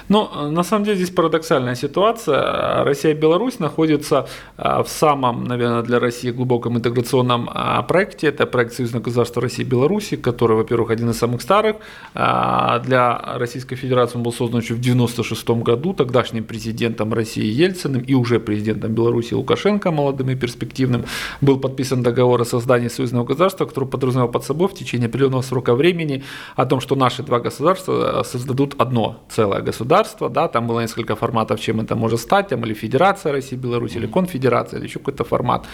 Ну, 0.08 0.28
на 0.50 0.62
самом 0.62 0.84
деле 0.84 0.96
здесь 0.96 1.10
парадоксальная 1.10 1.74
ситуация. 1.74 2.84
Россия 2.84 3.12
и 3.12 3.14
Беларусь 3.14 3.58
находятся 3.58 4.26
в 4.56 4.86
самом, 4.86 5.44
наверное, 5.44 5.82
для 5.82 5.98
России 5.98 6.30
глубоком 6.30 6.76
интеграционном 6.76 7.48
проекте. 7.88 8.28
Это 8.28 8.46
проект 8.46 8.74
Союзного 8.74 9.04
государства 9.04 9.42
России 9.42 9.62
и 9.62 9.68
Беларуси, 9.68 10.16
который, 10.16 10.56
во-первых, 10.56 10.90
один 10.90 11.10
из 11.10 11.18
самых 11.18 11.42
старых. 11.42 11.76
Для 12.14 13.36
Российской 13.36 13.76
Федерации 13.76 14.16
он 14.16 14.22
был 14.22 14.32
создан 14.32 14.60
еще 14.60 14.74
в 14.74 14.80
1996 14.80 15.62
году 15.62 15.92
тогдашним 15.94 16.44
президентом 16.44 17.12
России 17.12 17.44
Ельциным 17.44 18.02
и 18.02 18.14
уже 18.14 18.40
президентом 18.40 18.92
Беларуси 18.92 19.34
Лукашенко, 19.34 19.90
молодым 19.90 20.30
и 20.30 20.34
перспективным. 20.34 21.04
Был 21.40 21.58
подписан 21.58 22.02
договор 22.02 22.40
о 22.40 22.44
создании 22.44 22.88
союзного 22.88 23.24
государства, 23.24 23.66
который 23.66 23.88
подразумевал 23.88 24.30
под 24.30 24.44
собой 24.44 24.68
в 24.68 24.74
течение 24.74 25.08
определенного 25.08 25.42
срока 25.42 25.74
времени 25.74 26.24
о 26.56 26.66
том, 26.66 26.80
что 26.80 26.96
наши 26.96 27.22
два 27.22 27.40
государства 27.40 28.22
создадут 28.24 28.74
одно 28.78 29.24
целое 29.28 29.60
государство. 29.60 29.91
Да, 30.30 30.48
там 30.48 30.66
было 30.66 30.80
несколько 30.80 31.14
форматов, 31.16 31.60
чем 31.60 31.80
это 31.80 31.96
может 31.96 32.20
стать, 32.20 32.48
там 32.48 32.64
или 32.64 32.74
Федерация 32.74 33.32
России, 33.32 33.56
Беларусь, 33.56 33.96
или 33.96 34.06
Конфедерация, 34.06 34.78
или 34.78 34.86
еще 34.86 34.98
какой-то 34.98 35.24
формат. 35.24 35.66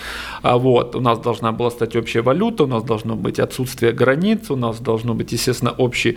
А 0.42 0.56
Вот. 0.56 0.96
У 0.96 1.00
нас 1.00 1.18
должна 1.18 1.52
была 1.52 1.70
стать 1.70 1.96
общая 1.96 2.22
валюта, 2.22 2.64
у 2.64 2.66
нас 2.66 2.82
должно 2.82 3.16
быть 3.16 3.38
отсутствие 3.40 3.92
границ, 3.92 4.50
у 4.50 4.56
нас 4.56 4.80
должно 4.80 5.14
быть, 5.14 5.32
естественно, 5.32 5.74
общие 5.78 6.16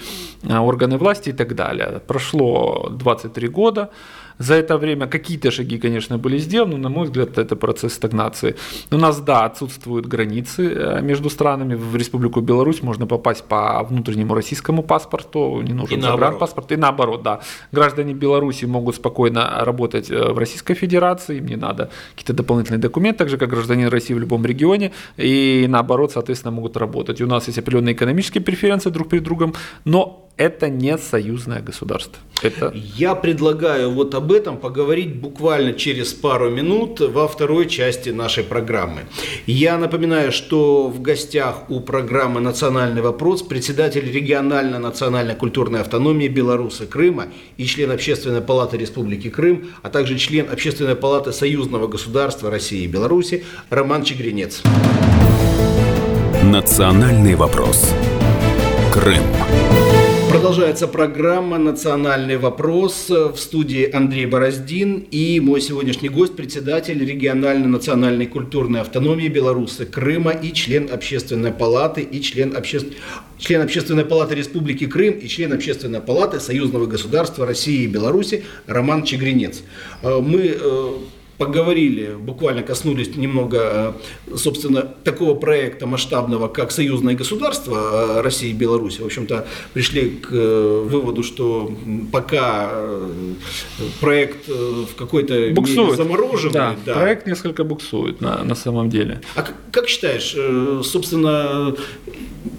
а, 0.50 0.62
органы 0.62 0.98
власти 0.98 1.30
и 1.30 1.34
так 1.34 1.56
далее. 1.56 2.02
Прошло 2.08 2.90
23 2.90 3.48
года. 3.48 3.90
За 4.42 4.56
это 4.56 4.78
время 4.78 5.08
какие-то 5.08 5.52
шаги, 5.52 5.78
конечно, 5.78 6.18
были 6.18 6.40
сделаны, 6.40 6.78
но, 6.78 6.78
на 6.78 6.90
мой 6.90 7.06
взгляд, 7.06 7.38
это 7.38 7.56
процесс 7.56 7.94
стагнации. 7.94 8.56
У 8.92 8.98
нас, 8.98 9.22
да, 9.22 9.46
отсутствуют 9.46 10.08
границы 10.08 10.74
э, 10.74 11.02
между 11.02 11.30
странами. 11.30 11.76
В 11.76 11.96
Республику 11.96 12.42
Беларусь 12.42 12.82
можно 12.82 13.06
попасть 13.06 13.44
по 13.44 13.84
внутреннему 13.84 14.34
российскому 14.34 14.84
паспорту, 14.84 15.62
не 15.62 15.74
нужен 15.74 16.02
загранпаспорт. 16.02 16.72
И 16.72 16.76
наоборот, 16.76 17.22
да. 17.22 17.42
Граждане 17.72 18.14
Беларуси 18.14 18.66
могут 18.66 18.96
спокойно 18.96 19.64
работать 19.66 20.10
э, 20.10 20.34
в 20.34 20.38
Российской 20.40 20.74
Федерации, 20.74 21.38
им 21.38 21.46
не 21.46 21.56
надо 21.56 21.90
какие-то 22.16 22.34
дополнительные 22.34 22.82
документы, 22.82 23.20
так 23.20 23.30
же, 23.30 23.38
как 23.38 23.50
гражданин 23.50 23.90
России 23.90 24.16
в 24.16 24.20
любом 24.20 24.46
регионе, 24.46 24.92
и 25.18 25.68
наоборот, 25.70 26.12
соответственно, 26.12 26.52
могут 26.52 26.78
работать. 26.78 27.22
И 27.22 27.24
у 27.24 27.28
нас 27.28 27.48
есть 27.48 27.60
определенные 27.60 27.94
экономические 27.94 28.42
преференции 28.42 28.90
друг 28.90 29.10
перед 29.10 29.24
другом, 29.24 29.54
но 29.86 30.28
это 30.38 30.70
не 30.70 30.98
союзное 30.98 31.62
государство. 31.62 32.18
Это... 32.42 32.72
Я 32.74 33.16
предлагаю 33.16 33.92
вот 33.92 34.16
об 34.16 34.31
этом 34.32 34.58
поговорить 34.58 35.16
буквально 35.16 35.74
через 35.74 36.14
пару 36.14 36.50
минут 36.50 37.00
во 37.00 37.28
второй 37.28 37.68
части 37.68 38.10
нашей 38.10 38.44
программы. 38.44 39.02
Я 39.46 39.78
напоминаю, 39.78 40.32
что 40.32 40.88
в 40.88 41.02
гостях 41.02 41.70
у 41.70 41.80
программы 41.80 42.42
«Национальный 42.42 43.02
вопрос» 43.02 43.42
председатель 43.42 44.12
региональной 44.12 44.80
национальной 44.80 45.36
культурной 45.36 45.82
автономии 45.82 46.28
Беларуси 46.28 46.86
Крыма 46.86 47.28
и 47.58 47.66
член 47.66 47.92
Общественной 47.92 48.42
палаты 48.42 48.78
Республики 48.78 49.30
Крым, 49.30 49.72
а 49.82 49.90
также 49.90 50.18
член 50.18 50.48
Общественной 50.52 50.96
палаты 50.96 51.32
Союзного 51.32 51.88
государства 51.88 52.50
России 52.50 52.84
и 52.84 52.88
Беларуси 52.88 53.44
Роман 53.70 54.04
Чегринец. 54.04 54.62
Национальный 56.44 57.36
вопрос. 57.36 57.94
Крым. 58.92 59.24
Продолжается 60.42 60.88
программа 60.88 61.60
«Национальный 61.60 62.36
вопрос» 62.36 63.10
в 63.10 63.36
студии 63.38 63.88
Андрей 63.96 64.26
Бороздин 64.26 65.06
и 65.12 65.40
мой 65.40 65.62
сегодняшний 65.62 66.10
гость, 66.10 66.36
председатель 66.36 66.98
региональной 67.06 67.68
национальной 67.68 68.26
культурной 68.26 68.82
автономии 68.82 69.28
Беларуси 69.28 69.86
Крыма 69.86 70.32
и 70.32 70.52
член 70.52 70.90
Общественной 70.92 71.52
палаты 71.52 72.02
и 72.02 72.20
член, 72.22 72.58
обще... 72.58 72.80
член 73.38 73.62
Общественной 73.62 74.04
палаты 74.04 74.34
Республики 74.34 74.88
Крым 74.88 75.14
и 75.14 75.28
член 75.28 75.54
Общественной 75.54 76.02
палаты 76.02 76.40
Союзного 76.40 76.88
государства 76.88 77.46
России 77.46 77.84
и 77.84 77.88
Беларуси 77.88 78.44
Роман 78.66 79.04
Чегринец. 79.04 79.62
Э, 80.02 80.22
мы 80.22 80.58
э, 80.60 80.92
поговорили, 81.42 82.16
буквально 82.20 82.62
коснулись 82.62 83.16
немного, 83.16 83.96
э, 84.28 84.38
собственно, 84.38 84.82
такого 85.04 85.34
проекта 85.34 85.88
масштабного, 85.88 86.48
как 86.48 86.72
союзное 86.72 87.16
государство 87.16 88.20
э, 88.20 88.22
России 88.22 88.52
и 88.52 88.54
Беларуси. 88.54 89.02
В 89.02 89.06
общем-то, 89.06 89.48
пришли 89.74 90.10
к 90.10 90.30
э, 90.32 90.86
выводу, 90.88 91.24
что 91.24 91.74
пока 92.12 92.70
проект 94.00 94.48
в 94.48 94.94
какой-то 94.96 95.50
буксует. 95.52 95.98
заморожен. 95.98 96.52
Да, 96.52 96.76
да, 96.86 96.94
проект 96.94 97.26
несколько 97.26 97.64
буксует 97.64 98.22
на, 98.22 98.44
на 98.44 98.54
самом 98.54 98.92
деле. 98.92 99.22
А 99.36 99.42
как, 99.42 99.56
как 99.72 99.88
считаешь, 99.88 100.36
собственно, 100.86 101.76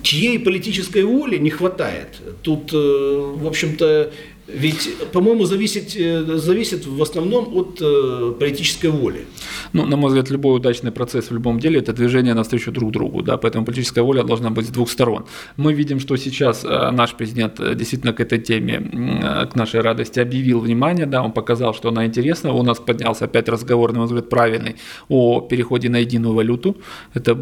чьей 0.03 0.41
политической 0.41 1.05
воли 1.05 1.39
не 1.39 1.51
хватает? 1.51 2.09
Тут, 2.43 2.73
в 2.73 3.47
общем-то, 3.47 4.11
ведь, 4.47 4.89
по-моему, 5.13 5.45
зависит, 5.45 5.97
э, 5.97 6.39
зависит 6.39 6.87
в 6.87 7.01
основном 7.01 7.57
от 7.57 7.79
э, 7.81 8.35
политической 8.39 8.91
воли. 8.91 9.25
Ну, 9.73 9.87
на 9.87 9.97
мой 9.97 10.09
взгляд, 10.09 10.31
любой 10.31 10.57
удачный 10.57 10.91
процесс 10.91 11.31
в 11.31 11.35
любом 11.35 11.61
деле– 11.61 11.79
это 11.81 11.93
движение 11.93 12.35
навстречу 12.35 12.73
друг 12.73 12.91
другу, 12.91 13.23
да, 13.23 13.37
поэтому 13.37 13.65
политическая 13.65 14.03
воля 14.03 14.25
должна 14.25 14.51
быть 14.51 14.67
с 14.67 14.71
двух 14.71 14.91
сторон. 14.91 15.25
Мы 15.57 15.75
видим, 15.75 16.01
что 16.01 16.17
сейчас 16.17 16.65
э, 16.65 16.91
наш 16.91 17.15
президент 17.15 17.61
действительно 17.77 18.13
к 18.13 18.21
этой 18.21 18.39
теме, 18.39 19.49
к 19.53 19.55
нашей 19.55 19.81
радости, 19.81 20.21
объявил 20.21 20.61
внимание, 20.61 21.07
да, 21.07 21.23
он 21.23 21.33
показал, 21.33 21.73
что 21.73 21.89
она 21.89 22.05
интересна, 22.05 22.53
у 22.53 22.63
нас 22.63 22.81
поднялся 22.81 23.27
опять 23.27 23.49
разговор, 23.49 23.93
на 23.93 23.99
мой 23.99 24.07
взгляд, 24.07 24.29
правильный, 24.29 24.77
о 25.09 25.41
переходе 25.41 25.89
на 25.89 25.99
единую 25.99 26.35
валюту. 26.35 26.77
Это 27.15 27.39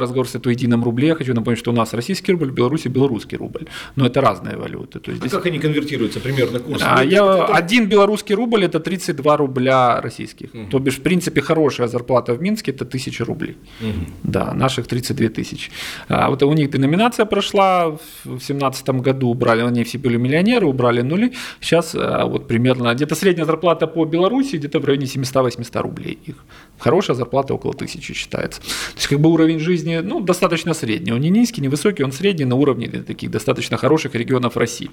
разговор 0.00 0.28
с 0.28 0.36
о 0.36 0.50
едином 0.50 0.84
рубле. 0.84 1.08
Я 1.08 1.14
хочу 1.14 1.34
напомнить, 1.34 1.58
что 1.58 1.70
у 1.70 1.74
нас 1.74 1.94
российский 1.94 2.32
рубль, 2.32 2.50
в 2.50 2.54
Беларуси 2.54 2.88
белорусский 2.88 3.38
рубль, 3.38 3.66
но 3.96 4.06
это 4.06 4.20
разные 4.20 4.56
валюты. 4.56 5.00
То 5.00 5.10
есть 5.10 5.22
а 5.22 5.28
здесь... 5.28 5.32
как 5.32 5.46
они 5.46 5.58
конвертируются? 5.58 6.20
Примерно 6.26 6.60
курс? 6.60 6.82
А, 6.84 7.04
я, 7.04 7.18
это... 7.18 7.46
Один 7.46 7.88
белорусский 7.88 8.34
рубль 8.34 8.64
это 8.64 8.80
32 8.80 9.36
рубля 9.36 10.00
российских. 10.00 10.54
Угу. 10.54 10.70
То 10.70 10.78
бишь, 10.78 10.98
в 10.98 11.02
принципе, 11.02 11.40
хорошая 11.40 11.88
зарплата 11.88 12.34
в 12.34 12.42
Минске 12.42 12.72
это 12.72 12.84
1000 12.84 13.24
рублей. 13.24 13.56
Угу. 13.80 14.06
Да, 14.24 14.54
наших 14.54 14.86
32 14.86 15.28
тысячи. 15.28 15.70
А, 16.08 16.28
вот 16.30 16.42
у 16.42 16.52
них 16.52 16.70
деноминация 16.70 17.26
прошла 17.26 17.90
в 17.90 17.98
2017 18.24 18.88
году, 19.00 19.28
убрали, 19.28 19.62
они 19.62 19.84
все 19.84 19.98
были 19.98 20.16
миллионеры, 20.16 20.66
убрали 20.66 21.02
нули. 21.02 21.32
Сейчас 21.60 21.94
а, 21.94 22.24
вот 22.24 22.48
примерно, 22.48 22.94
где-то 22.94 23.14
средняя 23.14 23.46
зарплата 23.46 23.86
по 23.86 24.04
Беларуси 24.04 24.56
где-то 24.56 24.80
в 24.80 24.84
районе 24.84 25.06
700-800 25.06 25.80
рублей 25.80 26.18
их. 26.26 26.36
Хорошая 26.78 27.16
зарплата 27.16 27.54
около 27.54 27.72
1000 27.74 28.14
считается. 28.14 28.60
То 28.60 28.96
есть 28.96 29.08
как 29.08 29.20
бы 29.20 29.30
уровень 29.30 29.58
жизни 29.58 30.00
ну, 30.02 30.20
достаточно 30.20 30.74
средний. 30.74 31.12
Он 31.12 31.20
не 31.20 31.30
низкий, 31.30 31.60
не 31.60 31.68
высокий, 31.68 32.04
он 32.04 32.12
средний 32.12 32.44
на 32.44 32.56
уровне 32.56 32.88
таких 32.88 33.30
достаточно 33.30 33.76
хороших 33.76 34.14
регионов 34.14 34.56
России. 34.56 34.90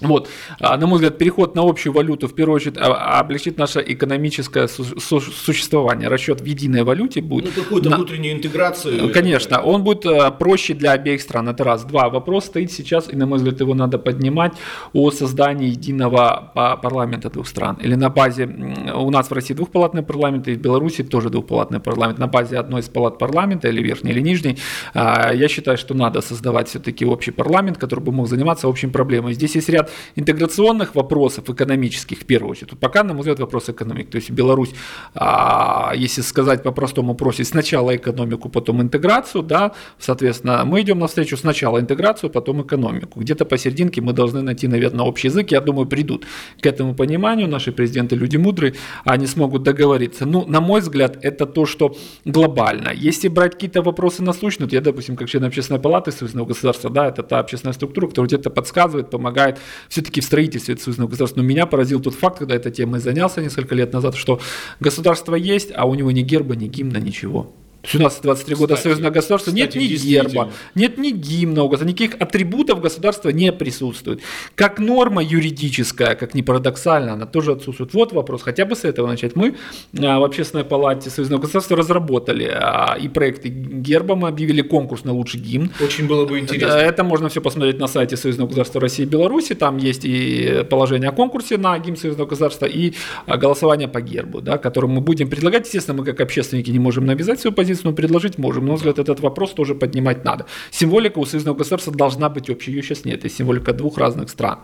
Вот, 0.00 0.28
а, 0.58 0.76
на 0.76 0.86
мой 0.86 0.96
взгляд, 0.96 1.18
переход 1.18 1.54
на 1.54 1.62
общую 1.62 1.92
валюту 1.92 2.26
в 2.26 2.34
первую 2.34 2.56
очередь 2.56 2.78
а, 2.78 3.20
облегчит 3.20 3.58
наше 3.58 3.84
экономическое 3.86 4.66
существование. 4.68 6.08
Расчет 6.08 6.40
в 6.40 6.44
единой 6.44 6.84
валюте 6.84 7.20
будет. 7.20 7.56
Ну, 7.56 7.62
какую-то 7.62 7.90
на... 7.90 7.96
внутреннюю 7.96 8.34
интеграцию. 8.34 9.12
Конечно, 9.12 9.60
он 9.60 9.84
будет 9.84 10.06
а, 10.06 10.30
проще 10.30 10.74
для 10.74 10.92
обеих 10.92 11.20
стран. 11.20 11.48
Это 11.48 11.64
раз. 11.64 11.84
Два. 11.84 12.08
Вопрос 12.08 12.46
стоит 12.46 12.72
сейчас, 12.72 13.12
и 13.12 13.16
на 13.16 13.26
мой 13.26 13.38
взгляд, 13.38 13.60
его 13.60 13.74
надо 13.74 13.98
поднимать 13.98 14.52
о 14.92 15.10
создании 15.10 15.68
единого 15.68 16.50
парламента 16.54 17.30
двух 17.30 17.46
стран. 17.46 17.78
Или 17.82 17.94
на 17.94 18.08
базе, 18.10 18.46
у 18.94 19.10
нас 19.10 19.28
в 19.30 19.32
России 19.32 19.54
двухпалатный 19.54 20.02
парламент, 20.02 20.48
и 20.48 20.54
в 20.54 20.58
Беларуси 20.60 21.02
тоже 21.02 21.30
двухпалатный 21.30 21.80
парламент. 21.80 22.18
На 22.18 22.26
базе 22.26 22.58
одной 22.58 22.80
из 22.80 22.88
палат 22.88 23.18
парламента, 23.18 23.68
или 23.68 23.82
верхней, 23.82 24.12
или 24.12 24.20
нижней, 24.20 24.58
я 24.94 25.48
считаю, 25.48 25.76
что 25.76 25.94
надо 25.94 26.20
создавать 26.20 26.68
все-таки 26.68 27.04
общий 27.04 27.30
парламент, 27.30 27.78
который 27.78 28.00
бы 28.00 28.12
мог 28.12 28.28
заниматься 28.28 28.68
общими 28.68 28.90
проблемами. 28.90 29.32
Здесь 29.32 29.54
есть 29.56 29.68
ряд 29.68 29.89
интеграционных 30.16 30.94
вопросов 30.94 31.48
экономических, 31.48 32.18
в 32.18 32.24
первую 32.24 32.50
очередь. 32.50 32.70
Тут 32.70 32.80
пока, 32.80 33.04
на 33.04 33.12
мой 33.12 33.20
взгляд, 33.20 33.40
вопрос 33.40 33.68
экономики. 33.68 34.08
То 34.10 34.16
есть 34.16 34.30
Беларусь, 34.30 34.72
а, 35.14 35.92
если 35.96 36.22
сказать 36.22 36.62
по-простому, 36.62 37.14
просит 37.14 37.46
сначала 37.46 37.96
экономику, 37.96 38.48
потом 38.48 38.82
интеграцию, 38.82 39.42
да, 39.42 39.72
соответственно, 39.98 40.64
мы 40.64 40.80
идем 40.80 40.98
навстречу 40.98 41.36
сначала 41.36 41.80
интеграцию, 41.80 42.30
потом 42.30 42.62
экономику. 42.62 43.20
Где-то 43.20 43.44
посерединке 43.44 44.00
мы 44.00 44.12
должны 44.12 44.42
найти, 44.42 44.68
наверное, 44.68 45.04
общий 45.04 45.28
язык. 45.28 45.50
Я 45.50 45.60
думаю, 45.60 45.86
придут 45.86 46.26
к 46.60 46.66
этому 46.66 46.94
пониманию. 46.94 47.48
Наши 47.48 47.72
президенты 47.72 48.16
люди 48.16 48.36
мудрые, 48.36 48.74
они 49.04 49.26
смогут 49.26 49.62
договориться. 49.62 50.26
Ну, 50.26 50.46
на 50.46 50.60
мой 50.60 50.80
взгляд, 50.80 51.18
это 51.22 51.46
то, 51.46 51.66
что 51.66 51.96
глобально. 52.24 52.90
Если 52.94 53.28
брать 53.28 53.52
какие-то 53.52 53.82
вопросы 53.82 54.22
насущные, 54.22 54.66
вот 54.66 54.72
я, 54.72 54.80
допустим, 54.80 55.16
как 55.16 55.28
член 55.28 55.44
общественной 55.44 55.80
палаты 55.80 56.12
Союзного 56.12 56.46
государства, 56.46 56.90
да, 56.90 57.08
это 57.08 57.22
та 57.22 57.38
общественная 57.38 57.74
структура, 57.74 58.08
которая 58.08 58.28
где-то 58.28 58.50
подсказывает, 58.50 59.10
помогает 59.10 59.58
все-таки 59.88 60.20
в 60.20 60.24
строительстве 60.24 60.76
союзного 60.76 61.08
государства. 61.08 61.40
Но 61.40 61.46
меня 61.46 61.66
поразил 61.66 62.00
тот 62.00 62.14
факт, 62.14 62.38
когда 62.38 62.54
этой 62.54 62.72
темой 62.72 63.00
занялся 63.00 63.40
несколько 63.40 63.74
лет 63.74 63.92
назад, 63.92 64.14
что 64.16 64.40
государство 64.80 65.34
есть, 65.34 65.72
а 65.74 65.86
у 65.86 65.94
него 65.94 66.10
ни 66.10 66.22
герба, 66.22 66.56
ни 66.56 66.66
гимна, 66.66 66.98
ничего. 66.98 67.54
То 67.82 67.88
есть 67.88 67.94
у 67.94 68.02
нас 68.02 68.20
23 68.22 68.56
года 68.56 68.76
союзного 68.76 69.10
государства, 69.10 69.50
нет 69.52 69.70
кстати, 69.70 69.82
ни 69.82 69.88
действительно. 69.88 70.28
герба, 70.28 70.52
нет 70.74 70.98
ни 70.98 71.10
гимна, 71.10 71.64
указа, 71.64 71.86
никаких 71.86 72.20
атрибутов 72.20 72.80
государства 72.80 73.30
не 73.30 73.52
присутствует. 73.52 74.20
Как 74.54 74.78
норма 74.78 75.22
юридическая, 75.22 76.14
как 76.14 76.34
ни 76.34 76.42
парадоксально, 76.42 77.14
она 77.14 77.26
тоже 77.26 77.52
отсутствует. 77.52 77.94
Вот 77.94 78.12
вопрос, 78.12 78.42
хотя 78.42 78.66
бы 78.66 78.76
с 78.76 78.84
этого 78.84 79.06
начать. 79.06 79.34
Мы 79.34 79.56
а, 79.98 80.18
в 80.18 80.24
Общественной 80.24 80.64
палате 80.64 81.08
союзного 81.08 81.40
государства 81.40 81.76
разработали 81.76 82.50
а, 82.52 82.96
и 83.00 83.08
проекты 83.08 83.48
герба, 83.48 84.14
мы 84.14 84.28
объявили 84.28 84.60
конкурс 84.60 85.04
на 85.04 85.12
лучший 85.12 85.40
гимн. 85.40 85.70
Очень 85.80 86.06
было 86.06 86.26
бы 86.26 86.38
интересно. 86.38 86.74
Это 86.74 87.02
можно 87.02 87.30
все 87.30 87.40
посмотреть 87.40 87.78
на 87.78 87.86
сайте 87.86 88.16
Союзного 88.16 88.48
государства 88.48 88.80
России 88.80 89.04
и 89.04 89.08
Беларуси. 89.08 89.54
Там 89.54 89.78
есть 89.78 90.04
и 90.04 90.66
положение 90.68 91.08
о 91.08 91.12
конкурсе 91.12 91.56
на 91.56 91.78
гимн 91.78 91.96
Союзного 91.96 92.28
государства, 92.28 92.66
и 92.66 92.92
а, 93.26 93.38
голосование 93.38 93.88
по 93.88 94.02
гербу, 94.02 94.42
да, 94.42 94.58
которым 94.58 94.90
мы 94.90 95.00
будем 95.00 95.30
предлагать. 95.30 95.64
Естественно, 95.64 95.98
мы 95.98 96.04
как 96.04 96.20
общественники 96.20 96.70
не 96.70 96.78
можем 96.78 97.06
навязать 97.06 97.40
свою 97.40 97.54
позицию, 97.54 97.69
но 97.84 97.92
предложить 97.92 98.38
можем. 98.38 98.64
На 98.64 98.70
мой 98.70 98.76
взгляд, 98.76 98.98
этот 98.98 99.20
вопрос 99.20 99.52
тоже 99.52 99.74
поднимать 99.74 100.24
надо. 100.24 100.46
Символика 100.70 101.18
у 101.18 101.24
Союзного 101.24 101.56
государства 101.56 101.92
должна 101.92 102.28
быть 102.28 102.50
общей. 102.50 102.72
Ее 102.72 102.82
сейчас 102.82 103.04
нет. 103.04 103.20
Это 103.20 103.28
символика 103.28 103.72
двух 103.72 103.98
разных 103.98 104.30
стран. 104.30 104.58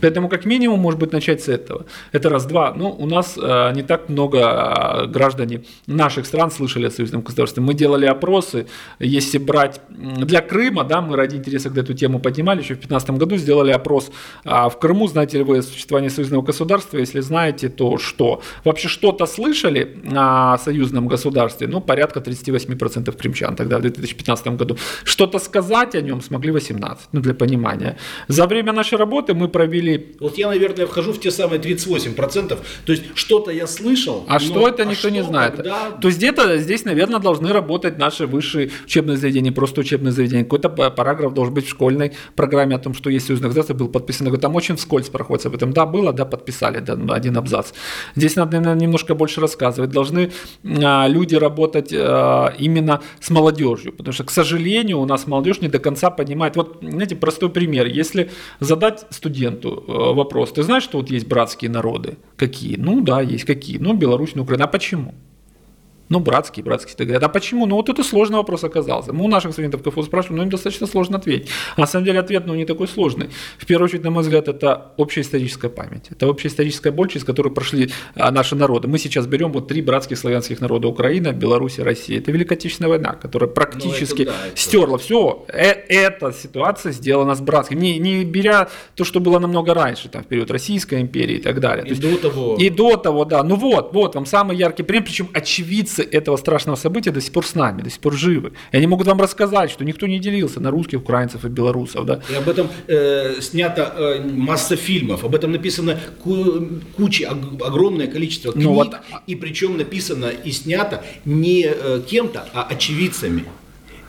Поэтому, 0.00 0.28
как 0.28 0.44
минимум, 0.44 0.80
может 0.80 1.00
быть, 1.00 1.12
начать 1.12 1.42
с 1.42 1.48
этого. 1.48 1.86
Это 2.12 2.28
раз. 2.30 2.46
Два. 2.46 2.72
Ну, 2.74 2.90
у 2.90 3.06
нас 3.06 3.38
э, 3.40 3.72
не 3.74 3.82
так 3.82 4.08
много 4.08 4.38
э, 4.38 5.06
граждане 5.06 5.64
наших 5.86 6.26
стран 6.26 6.50
слышали 6.50 6.86
о 6.86 6.90
союзном 6.90 7.22
государстве. 7.22 7.62
Мы 7.62 7.74
делали 7.74 8.06
опросы, 8.06 8.66
если 8.98 9.38
брать 9.38 9.80
для 9.88 10.40
Крыма, 10.40 10.84
да, 10.84 11.00
мы 11.00 11.16
ради 11.16 11.36
интереса 11.36 11.74
когда 11.74 11.82
эту 11.82 11.94
тему 11.94 12.20
поднимали, 12.20 12.58
еще 12.58 12.74
в 12.74 12.78
2015 12.78 13.10
году 13.10 13.36
сделали 13.36 13.72
опрос 13.72 14.10
а, 14.44 14.68
в 14.68 14.78
Крыму, 14.78 15.08
знаете 15.08 15.38
ли 15.38 15.44
вы 15.44 15.58
о 15.58 15.62
существовании 15.62 16.08
союзного 16.08 16.42
государства, 16.42 16.98
если 16.98 17.20
знаете, 17.20 17.68
то 17.68 17.98
что? 17.98 18.40
Вообще 18.64 18.88
что-то 18.88 19.26
слышали 19.26 19.98
о 20.14 20.56
союзном 20.58 21.08
государстве? 21.08 21.66
Ну, 21.66 21.80
порядка 21.80 22.20
38% 22.44 23.12
крымчан 23.16 23.56
тогда 23.56 23.78
в 23.78 23.82
2015 23.82 24.46
году. 24.48 24.76
Что-то 25.04 25.38
сказать 25.38 25.94
о 25.94 26.00
нем 26.00 26.20
смогли 26.20 26.50
18, 26.52 27.08
ну, 27.12 27.20
для 27.20 27.34
понимания. 27.34 27.96
За 28.28 28.46
время 28.46 28.72
нашей 28.72 28.98
работы 28.98 29.34
мы 29.34 29.48
провели 29.48 30.14
Вот 30.20 30.38
я, 30.38 30.48
наверное, 30.48 30.86
вхожу 30.86 31.12
в 31.12 31.20
те 31.20 31.30
самые 31.30 31.60
38%. 31.60 32.58
То 32.86 32.92
есть 32.92 33.02
что-то 33.14 33.50
я 33.50 33.66
слышал. 33.66 34.24
А 34.28 34.34
но- 34.34 34.38
что 34.38 34.68
это, 34.68 34.82
а 34.82 34.86
никто 34.86 35.08
не 35.08 35.20
что, 35.20 35.28
знает. 35.30 35.56
когда- 35.56 35.90
То 36.00 36.08
есть 36.08 36.18
где-то 36.18 36.58
здесь, 36.58 36.84
наверное, 36.84 37.20
должны 37.20 37.52
работать 37.52 37.98
наши 37.98 38.26
высшие 38.26 38.70
учебные 38.84 39.16
заведения, 39.16 39.52
просто 39.52 39.80
учебные 39.80 40.12
заведения. 40.12 40.44
Какой-то 40.44 40.68
па- 40.68 40.90
параграф 40.90 41.34
должен 41.34 41.54
быть 41.54 41.66
в 41.66 41.70
школьной 41.70 42.12
программе 42.36 42.74
о 42.76 42.78
том, 42.78 42.94
что 42.94 43.10
есть 43.10 43.26
союзное 43.26 43.48
государство, 43.48 43.74
был 43.74 43.88
подписан. 43.88 44.34
Там 44.38 44.54
очень 44.54 44.76
вскользь 44.76 45.08
проходится 45.08 45.48
об 45.48 45.54
этом. 45.54 45.72
Да, 45.72 45.86
было, 45.86 46.12
да, 46.12 46.24
подписали, 46.24 46.80
да, 46.80 46.96
ну, 46.96 47.12
один 47.12 47.36
абзац. 47.36 47.72
Здесь 48.16 48.36
надо, 48.36 48.56
наверное, 48.58 48.82
немножко 48.82 49.14
больше 49.14 49.40
рассказывать. 49.40 49.90
Должны 49.90 50.30
а, 50.82 51.06
люди 51.08 51.34
работать 51.34 51.92
а, 51.92 52.33
именно 52.58 53.00
с 53.20 53.30
молодежью, 53.30 53.92
потому 53.92 54.12
что, 54.12 54.24
к 54.24 54.30
сожалению, 54.30 55.00
у 55.00 55.06
нас 55.06 55.26
молодежь 55.26 55.60
не 55.60 55.68
до 55.68 55.78
конца 55.78 56.10
понимает. 56.10 56.56
Вот, 56.56 56.78
знаете, 56.82 57.16
простой 57.16 57.48
пример. 57.50 57.86
Если 57.86 58.30
задать 58.60 59.06
студенту 59.10 59.84
э, 59.86 60.14
вопрос, 60.14 60.52
ты 60.52 60.62
знаешь, 60.62 60.84
что 60.84 60.98
вот 60.98 61.10
есть 61.10 61.26
братские 61.26 61.70
народы? 61.70 62.16
Какие? 62.36 62.76
Ну 62.76 63.00
да, 63.00 63.20
есть 63.20 63.44
какие? 63.44 63.78
Ну, 63.78 63.94
Беларусь, 63.94 64.34
ну, 64.34 64.42
Украина. 64.42 64.64
А 64.64 64.68
почему? 64.68 65.14
Ну, 66.08 66.20
братские, 66.20 66.62
братские. 66.64 66.94
Ты 66.96 67.04
говорят, 67.04 67.22
а 67.22 67.28
почему? 67.28 67.66
Ну, 67.66 67.76
вот 67.76 67.88
это 67.88 68.04
сложный 68.04 68.36
вопрос 68.36 68.62
оказался. 68.64 69.12
Мы 69.12 69.24
у 69.24 69.28
наших 69.28 69.52
студентов 69.52 69.82
КФУ 69.82 70.02
спрашиваем, 70.02 70.36
но 70.38 70.42
им 70.44 70.50
достаточно 70.50 70.86
сложно 70.86 71.16
ответить. 71.18 71.48
А 71.76 71.80
на 71.80 71.86
самом 71.86 72.04
деле 72.04 72.18
ответ, 72.20 72.46
ну, 72.46 72.54
не 72.54 72.64
такой 72.66 72.88
сложный. 72.88 73.30
В 73.58 73.64
первую 73.66 73.86
очередь, 73.88 74.04
на 74.04 74.10
мой 74.10 74.22
взгляд, 74.22 74.48
это 74.48 74.92
общая 74.96 75.22
историческая 75.22 75.70
память. 75.70 76.04
Это 76.10 76.26
общая 76.28 76.48
историческая 76.48 76.90
боль, 76.90 77.08
через 77.08 77.24
которую 77.24 77.54
прошли 77.54 77.90
а, 78.14 78.30
наши 78.30 78.54
народы. 78.54 78.86
Мы 78.88 78.98
сейчас 78.98 79.26
берем 79.26 79.52
вот 79.52 79.68
три 79.68 79.80
братских 79.82 80.18
славянских 80.18 80.60
народа. 80.60 80.88
Украина, 80.88 81.32
Беларусь 81.32 81.78
и 81.78 81.82
Россия. 81.82 82.18
Это 82.18 82.32
Великая 82.32 82.54
Отечественная 82.56 82.90
война, 82.90 83.14
которая 83.14 83.48
практически 83.48 84.22
Ну, 84.24 84.30
это 84.30 84.32
да, 84.32 84.46
это- 84.48 84.56
стерла 84.60 84.98
все. 84.98 85.44
эта 85.48 86.32
ситуация 86.32 86.92
сделана 86.92 87.34
с 87.34 87.40
братским. 87.40 87.78
Не, 87.78 87.98
не 87.98 88.24
беря 88.24 88.68
то, 88.94 89.04
что 89.04 89.20
было 89.20 89.38
намного 89.38 89.74
раньше, 89.74 90.08
там, 90.08 90.22
в 90.22 90.26
период 90.26 90.50
Российской 90.50 91.00
империи 91.00 91.36
и 91.36 91.40
так 91.42 91.60
далее. 91.60 91.84
И 91.86 91.94
То 91.94 91.94
есть 91.94 92.02
до 92.02 92.28
того. 92.30 92.56
и 92.58 92.68
до 92.70 92.96
того, 92.96 93.24
да. 93.24 93.42
Ну 93.42 93.56
вот, 93.56 93.92
вот 93.92 94.14
вам 94.14 94.26
самый 94.26 94.56
яркий 94.56 94.82
пример. 94.82 95.04
Причем 95.04 95.28
очевидцы 95.32 95.93
этого 96.02 96.36
страшного 96.36 96.76
события 96.76 97.10
до 97.12 97.20
сих 97.20 97.32
пор 97.32 97.46
с 97.46 97.54
нами, 97.54 97.82
до 97.82 97.90
сих 97.90 98.00
пор 98.00 98.14
живы. 98.14 98.52
И 98.72 98.76
они 98.76 98.86
могут 98.86 99.06
вам 99.06 99.20
рассказать, 99.20 99.70
что 99.70 99.84
никто 99.84 100.06
не 100.06 100.18
делился 100.18 100.60
на 100.60 100.70
русских, 100.70 101.00
украинцев 101.00 101.44
и 101.44 101.48
белорусов. 101.48 102.04
Да? 102.06 102.20
И 102.30 102.34
об 102.34 102.48
этом 102.48 102.68
э, 102.86 103.40
снято 103.40 103.92
э, 103.96 104.20
масса 104.24 104.76
фильмов, 104.76 105.24
об 105.24 105.34
этом 105.34 105.52
написано 105.52 105.98
ку- 106.22 106.68
куча, 106.96 107.24
ог- 107.30 107.62
огромное 107.66 108.06
количество 108.06 108.52
книг, 108.52 108.64
Ну 108.66 108.74
вот. 108.74 108.94
и 109.26 109.34
причем 109.34 109.76
написано 109.76 110.26
и 110.46 110.50
снято 110.52 111.02
не 111.24 111.66
э, 111.66 112.00
кем-то, 112.06 112.48
а 112.52 112.64
очевидцами 112.70 113.44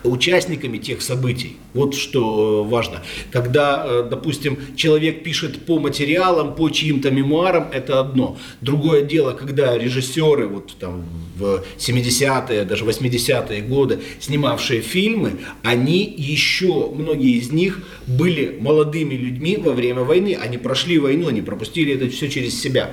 участниками 0.06 0.78
тех 0.78 1.02
событий. 1.02 1.56
Вот 1.74 1.94
что 1.94 2.64
э, 2.64 2.70
важно. 2.70 3.02
Когда, 3.30 3.84
э, 3.86 4.08
допустим, 4.10 4.58
человек 4.76 5.22
пишет 5.22 5.66
по 5.66 5.78
материалам, 5.78 6.54
по 6.54 6.70
чьим-то 6.70 7.10
мемуарам, 7.10 7.68
это 7.72 8.00
одно. 8.00 8.38
Другое 8.60 9.02
дело, 9.02 9.32
когда 9.32 9.76
режиссеры 9.76 10.46
вот 10.46 10.76
там 10.78 11.04
в 11.36 11.62
70-е, 11.78 12.64
даже 12.64 12.84
80-е 12.84 13.62
годы 13.62 14.00
снимавшие 14.20 14.80
фильмы, 14.80 15.32
они 15.62 16.14
еще, 16.16 16.90
многие 16.90 17.36
из 17.38 17.52
них 17.52 17.80
были 18.06 18.56
молодыми 18.60 19.14
людьми 19.14 19.56
во 19.56 19.72
время 19.72 20.02
войны. 20.02 20.36
Они 20.40 20.58
прошли 20.58 20.98
войну, 20.98 21.28
они 21.28 21.42
пропустили 21.42 21.94
это 21.94 22.08
все 22.08 22.28
через 22.28 22.60
себя. 22.60 22.90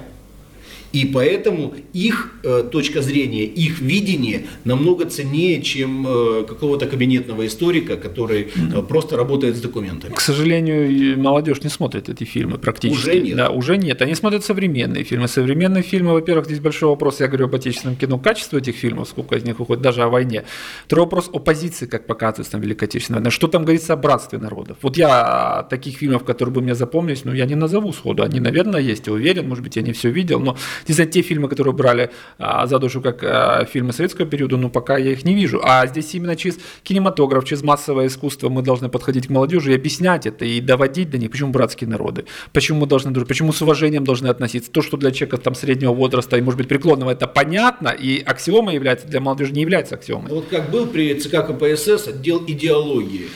И 0.93 1.05
поэтому 1.05 1.73
их 1.91 2.31
э, 2.43 2.63
точка 2.71 3.01
зрения, 3.01 3.45
их 3.45 3.81
видение 3.81 4.45
намного 4.63 5.05
ценнее, 5.05 5.61
чем 5.63 6.05
э, 6.07 6.43
какого-то 6.47 6.85
кабинетного 6.85 7.47
историка, 7.47 7.97
который 7.97 8.49
э, 8.55 8.81
просто 8.83 9.17
работает 9.17 9.55
с 9.57 9.61
документами. 9.61 10.13
К 10.13 10.21
сожалению, 10.21 11.19
молодежь 11.19 11.63
не 11.63 11.69
смотрит 11.69 12.09
эти 12.09 12.25
фильмы 12.25 12.59
практически. 12.59 13.09
Уже 13.09 13.19
нет. 13.19 13.37
Да, 13.37 13.49
уже 13.49 13.77
нет. 13.77 14.03
Они 14.03 14.13
смотрят 14.13 14.45
современные 14.45 15.03
фильмы. 15.03 15.27
Современные 15.27 15.81
фильмы, 15.81 16.13
во-первых, 16.13 16.45
здесь 16.45 16.59
большой 16.59 16.89
вопрос, 16.89 17.19
я 17.21 17.27
говорю 17.27 17.45
об 17.45 17.55
отечественном 17.55 17.95
кино, 17.95 18.19
качество 18.19 18.59
этих 18.59 18.75
фильмов, 18.75 19.07
сколько 19.09 19.35
из 19.35 19.43
них 19.43 19.59
уходит, 19.59 19.81
даже 19.81 20.03
о 20.03 20.09
войне. 20.09 20.43
Второй 20.85 21.05
вопрос 21.05 21.27
о 21.33 21.39
позиции, 21.39 21.87
как 21.87 22.05
показывается 22.05 22.51
там 22.51 22.61
Великой 22.61 22.83
Отечественной 22.83 23.17
войны. 23.17 23.31
Что 23.31 23.47
там 23.47 23.63
говорится 23.63 23.93
о 23.93 23.97
братстве 23.97 24.37
народов? 24.37 24.77
Вот 24.83 24.95
я 24.95 25.65
таких 25.71 25.97
фильмов, 25.97 26.23
которые 26.23 26.53
бы 26.53 26.61
мне 26.61 26.75
запомнились, 26.75 27.25
ну, 27.25 27.33
я 27.33 27.47
не 27.47 27.55
назову 27.55 27.93
сходу. 27.93 28.21
Они, 28.21 28.39
наверное, 28.39 28.79
есть, 28.79 29.07
я 29.07 29.13
уверен, 29.13 29.49
может 29.49 29.63
быть, 29.63 29.75
я 29.75 29.81
не 29.81 29.91
все 29.91 30.11
видел, 30.11 30.39
но 30.39 30.55
здесь 30.87 31.09
те 31.09 31.21
фильмы, 31.21 31.47
которые 31.47 31.73
брали 31.73 32.11
а, 32.37 32.65
за 32.67 32.79
душу 32.79 33.01
как 33.01 33.23
а, 33.23 33.65
фильмы 33.65 33.93
советского 33.93 34.27
периода, 34.27 34.57
ну, 34.57 34.69
пока 34.69 34.97
я 34.97 35.11
их 35.11 35.23
не 35.23 35.33
вижу. 35.33 35.61
А 35.63 35.85
здесь 35.87 36.13
именно 36.15 36.35
через 36.35 36.57
кинематограф, 36.83 37.45
через 37.45 37.63
массовое 37.63 38.07
искусство 38.07 38.49
мы 38.49 38.61
должны 38.61 38.89
подходить 38.89 39.27
к 39.27 39.29
молодежи 39.29 39.71
и 39.71 39.75
объяснять 39.75 40.25
это, 40.25 40.45
и 40.45 40.59
доводить 40.61 41.09
до 41.09 41.17
них, 41.17 41.31
почему 41.31 41.51
братские 41.51 41.89
народы, 41.89 42.25
почему 42.51 42.81
мы 42.81 42.87
должны 42.87 43.11
дружить, 43.11 43.27
почему 43.27 43.53
с 43.53 43.61
уважением 43.61 44.03
должны 44.03 44.27
относиться. 44.27 44.71
То, 44.71 44.81
что 44.81 44.97
для 44.97 45.11
человека 45.11 45.37
там 45.37 45.55
среднего 45.55 45.93
возраста 45.93 46.37
и, 46.37 46.41
может 46.41 46.57
быть, 46.57 46.67
преклонного, 46.67 47.11
это 47.11 47.27
понятно, 47.27 47.89
и 47.89 48.21
аксиома 48.21 48.73
является, 48.73 49.07
для 49.07 49.19
молодежи 49.19 49.53
не 49.53 49.61
является 49.61 49.95
аксиомой. 49.95 50.31
Вот 50.31 50.47
как 50.49 50.69
был 50.71 50.87
при 50.87 51.13
ЦК 51.13 51.45
КПСС 51.47 52.07
отдел 52.07 52.43
идеологии. 52.45 53.29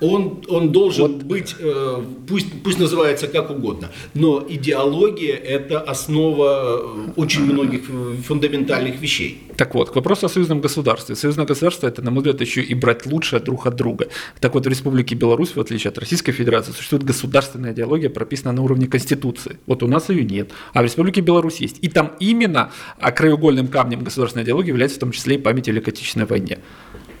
Он, 0.00 0.42
он 0.48 0.72
должен 0.72 1.18
быть, 1.18 1.54
э, 1.58 2.02
пусть, 2.26 2.62
пусть 2.62 2.78
называется 2.78 3.26
как 3.28 3.50
угодно, 3.50 3.90
но 4.14 4.44
идеология– 4.48 5.34
это 5.36 5.80
основа 5.80 6.80
э, 6.82 7.10
очень 7.16 7.42
многих 7.42 7.82
э, 7.88 8.16
фундаментальных 8.26 9.00
вещей. 9.00 9.42
Так 9.56 9.74
вот, 9.74 9.90
к 9.90 9.96
вопросу 9.96 10.26
о 10.26 10.28
союзном 10.28 10.62
государстве. 10.62 11.14
Союзное 11.14 11.44
государство– 11.44 11.86
это, 11.88 12.00
на 12.00 12.10
мой 12.10 12.20
взгляд, 12.20 12.40
еще 12.40 12.62
и 12.62 12.74
брать 12.74 13.04
лучшее 13.04 13.40
друг 13.40 13.66
от 13.66 13.76
друга. 13.76 14.08
Так 14.40 14.54
вот, 14.54 14.64
в 14.64 14.68
Республике 14.68 15.14
Беларусь, 15.14 15.54
в 15.54 15.60
отличие 15.60 15.90
от 15.90 15.98
Российской 15.98 16.32
Федерации, 16.32 16.72
существует 16.72 17.04
государственная 17.04 17.72
идеология, 17.72 18.08
прописанная 18.08 18.54
на 18.54 18.62
уровне 18.62 18.86
Конституции. 18.86 19.58
Вот 19.66 19.82
у 19.82 19.86
нас 19.86 20.08
ее 20.08 20.24
нет, 20.24 20.50
а 20.72 20.80
в 20.80 20.84
Республике 20.84 21.20
Беларусь 21.20 21.60
есть. 21.60 21.76
И 21.82 21.88
там 21.88 22.12
именно 22.20 22.72
а, 22.98 23.12
краеугольным 23.12 23.68
камнем 23.68 24.02
государственной 24.02 24.44
идеологии 24.44 24.68
является 24.68 24.96
в 24.96 25.00
том 25.00 25.12
числе 25.12 25.34
и 25.34 25.38
память 25.38 25.68
о 25.68 25.72
Великой 25.72 25.90
Отечественной 25.90 26.26
войне. 26.26 26.58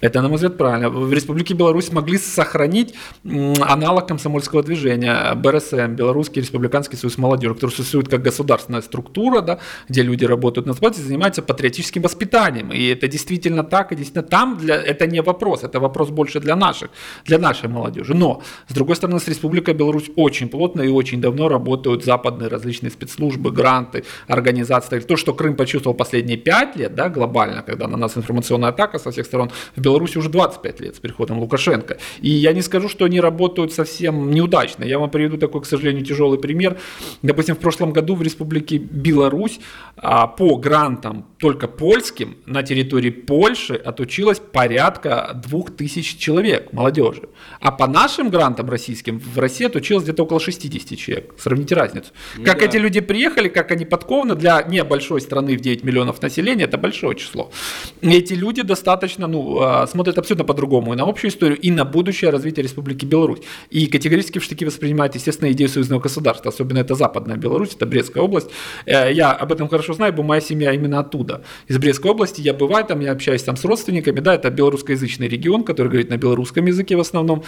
Это, 0.00 0.22
на 0.22 0.28
мой 0.28 0.36
взгляд, 0.36 0.56
правильно. 0.56 0.90
В 0.90 1.12
Республике 1.12 1.54
Беларусь 1.54 1.86
смогли 1.86 2.18
сохранить 2.18 2.94
аналог 3.24 4.08
комсомольского 4.08 4.62
движения 4.62 5.34
БРСМ, 5.34 5.94
Белорусский 5.94 6.40
республиканский 6.40 6.96
союз 6.96 7.18
молодежи, 7.18 7.54
который 7.54 7.70
существует 7.70 8.08
как 8.08 8.22
государственная 8.22 8.82
структура, 8.82 9.40
да, 9.40 9.58
где 9.88 10.02
люди 10.02 10.24
работают 10.24 10.66
на 10.66 10.74
спорте, 10.74 11.02
занимаются 11.02 11.42
патриотическим 11.42 12.02
воспитанием. 12.02 12.72
И 12.72 12.86
это 12.86 13.08
действительно 13.08 13.62
так, 13.64 13.92
и 13.92 13.96
действительно 13.96 14.26
там 14.26 14.56
для, 14.56 14.76
это 14.76 15.06
не 15.06 15.22
вопрос, 15.22 15.64
это 15.64 15.80
вопрос 15.80 16.10
больше 16.10 16.40
для 16.40 16.56
наших, 16.56 16.90
для 17.24 17.38
нашей 17.38 17.68
молодежи. 17.68 18.14
Но, 18.14 18.42
с 18.68 18.72
другой 18.74 18.96
стороны, 18.96 19.20
с 19.20 19.28
Республикой 19.28 19.74
Беларусь 19.74 20.10
очень 20.16 20.48
плотно 20.48 20.82
и 20.82 20.88
очень 20.88 21.20
давно 21.20 21.48
работают 21.48 22.04
западные 22.04 22.48
различные 22.48 22.90
спецслужбы, 22.90 23.50
гранты, 23.50 24.04
организации. 24.26 25.00
То, 25.00 25.16
что 25.16 25.34
Крым 25.34 25.56
почувствовал 25.56 25.96
последние 25.96 26.36
пять 26.36 26.76
лет, 26.76 26.94
да, 26.94 27.08
глобально, 27.08 27.62
когда 27.62 27.86
на 27.86 27.96
нас 27.96 28.16
информационная 28.16 28.70
атака 28.70 28.98
со 28.98 29.10
всех 29.10 29.26
сторон, 29.26 29.50
в 29.76 29.80
Беларуси 29.90 30.18
уже 30.18 30.28
25 30.28 30.80
лет 30.80 30.96
с 30.96 31.00
приходом 31.00 31.38
Лукашенко. 31.40 31.96
И 32.20 32.30
я 32.30 32.52
не 32.52 32.62
скажу, 32.62 32.88
что 32.88 33.04
они 33.04 33.20
работают 33.20 33.72
совсем 33.72 34.30
неудачно. 34.30 34.84
Я 34.84 34.98
вам 34.98 35.10
приведу 35.10 35.36
такой, 35.36 35.60
к 35.62 35.66
сожалению, 35.66 36.04
тяжелый 36.04 36.38
пример. 36.38 36.78
Допустим, 37.22 37.56
в 37.56 37.58
прошлом 37.58 37.92
году 37.92 38.14
в 38.14 38.22
Республике 38.22 38.78
Беларусь 38.78 39.58
а, 39.96 40.26
по 40.26 40.56
грантам 40.56 41.26
только 41.38 41.66
польским 41.68 42.36
на 42.46 42.62
территории 42.62 43.10
Польши 43.10 43.74
отучилось 43.74 44.38
порядка 44.38 45.32
2000 45.46 46.18
человек 46.18 46.72
молодежи. 46.72 47.22
А 47.60 47.72
по 47.72 47.86
нашим 47.86 48.30
грантам 48.30 48.70
российским 48.70 49.18
в 49.18 49.38
России 49.38 49.66
отучилось 49.66 50.04
где-то 50.04 50.22
около 50.22 50.38
60 50.40 50.98
человек. 50.98 51.34
Сравните 51.38 51.74
разницу. 51.74 52.10
Как 52.44 52.58
Да. 52.58 52.64
эти 52.66 52.76
люди 52.76 53.00
приехали, 53.00 53.48
как 53.48 53.72
они 53.72 53.84
подкованы 53.84 54.34
для 54.36 54.62
небольшой 54.62 55.20
страны 55.20 55.56
в 55.56 55.60
9 55.60 55.84
миллионов 55.84 56.22
населения, 56.22 56.64
это 56.64 56.78
большое 56.78 57.16
число. 57.16 57.50
Эти 58.02 58.34
люди 58.34 58.62
достаточно, 58.62 59.26
ну, 59.26 59.58
а, 59.60 59.79
смотрят 59.86 60.18
абсолютно 60.18 60.44
по-другому 60.44 60.92
и 60.92 60.96
на 60.96 61.04
общую 61.04 61.30
историю, 61.30 61.58
и 61.58 61.70
на 61.70 61.84
будущее 61.84 62.30
развитие 62.30 62.62
Республики 62.62 63.04
Беларусь. 63.04 63.40
И 63.70 63.86
категорически 63.86 64.38
в 64.38 64.44
штыки 64.44 64.64
воспринимают, 64.64 65.14
естественно, 65.14 65.50
идею 65.52 65.68
союзного 65.68 66.00
государства, 66.00 66.50
особенно 66.50 66.78
это 66.78 66.94
западная 66.94 67.36
Беларусь, 67.36 67.74
это 67.74 67.86
Брестская 67.86 68.22
область. 68.22 68.50
Э, 68.86 69.12
Я 69.12 69.32
об 69.32 69.52
этом 69.52 69.68
хорошо 69.68 69.92
знаю, 69.94 70.12
бо 70.12 70.22
моя 70.22 70.40
семья 70.40 70.72
именно 70.72 71.00
оттуда. 71.00 71.42
Из 71.68 71.78
Брестской 71.78 72.10
области 72.10 72.40
я 72.40 72.54
бываю 72.54 72.84
там, 72.84 73.00
я 73.00 73.12
общаюсь 73.12 73.42
там 73.42 73.56
с 73.56 73.64
родственниками, 73.64 74.20
да, 74.20 74.34
это 74.34 74.50
белорусскоязычный 74.50 75.28
регион, 75.28 75.64
который 75.64 75.88
говорит 75.88 76.10
на 76.10 76.16
белорусском 76.16 76.66
языке 76.66 76.96
в 76.96 77.00
основном, 77.00 77.42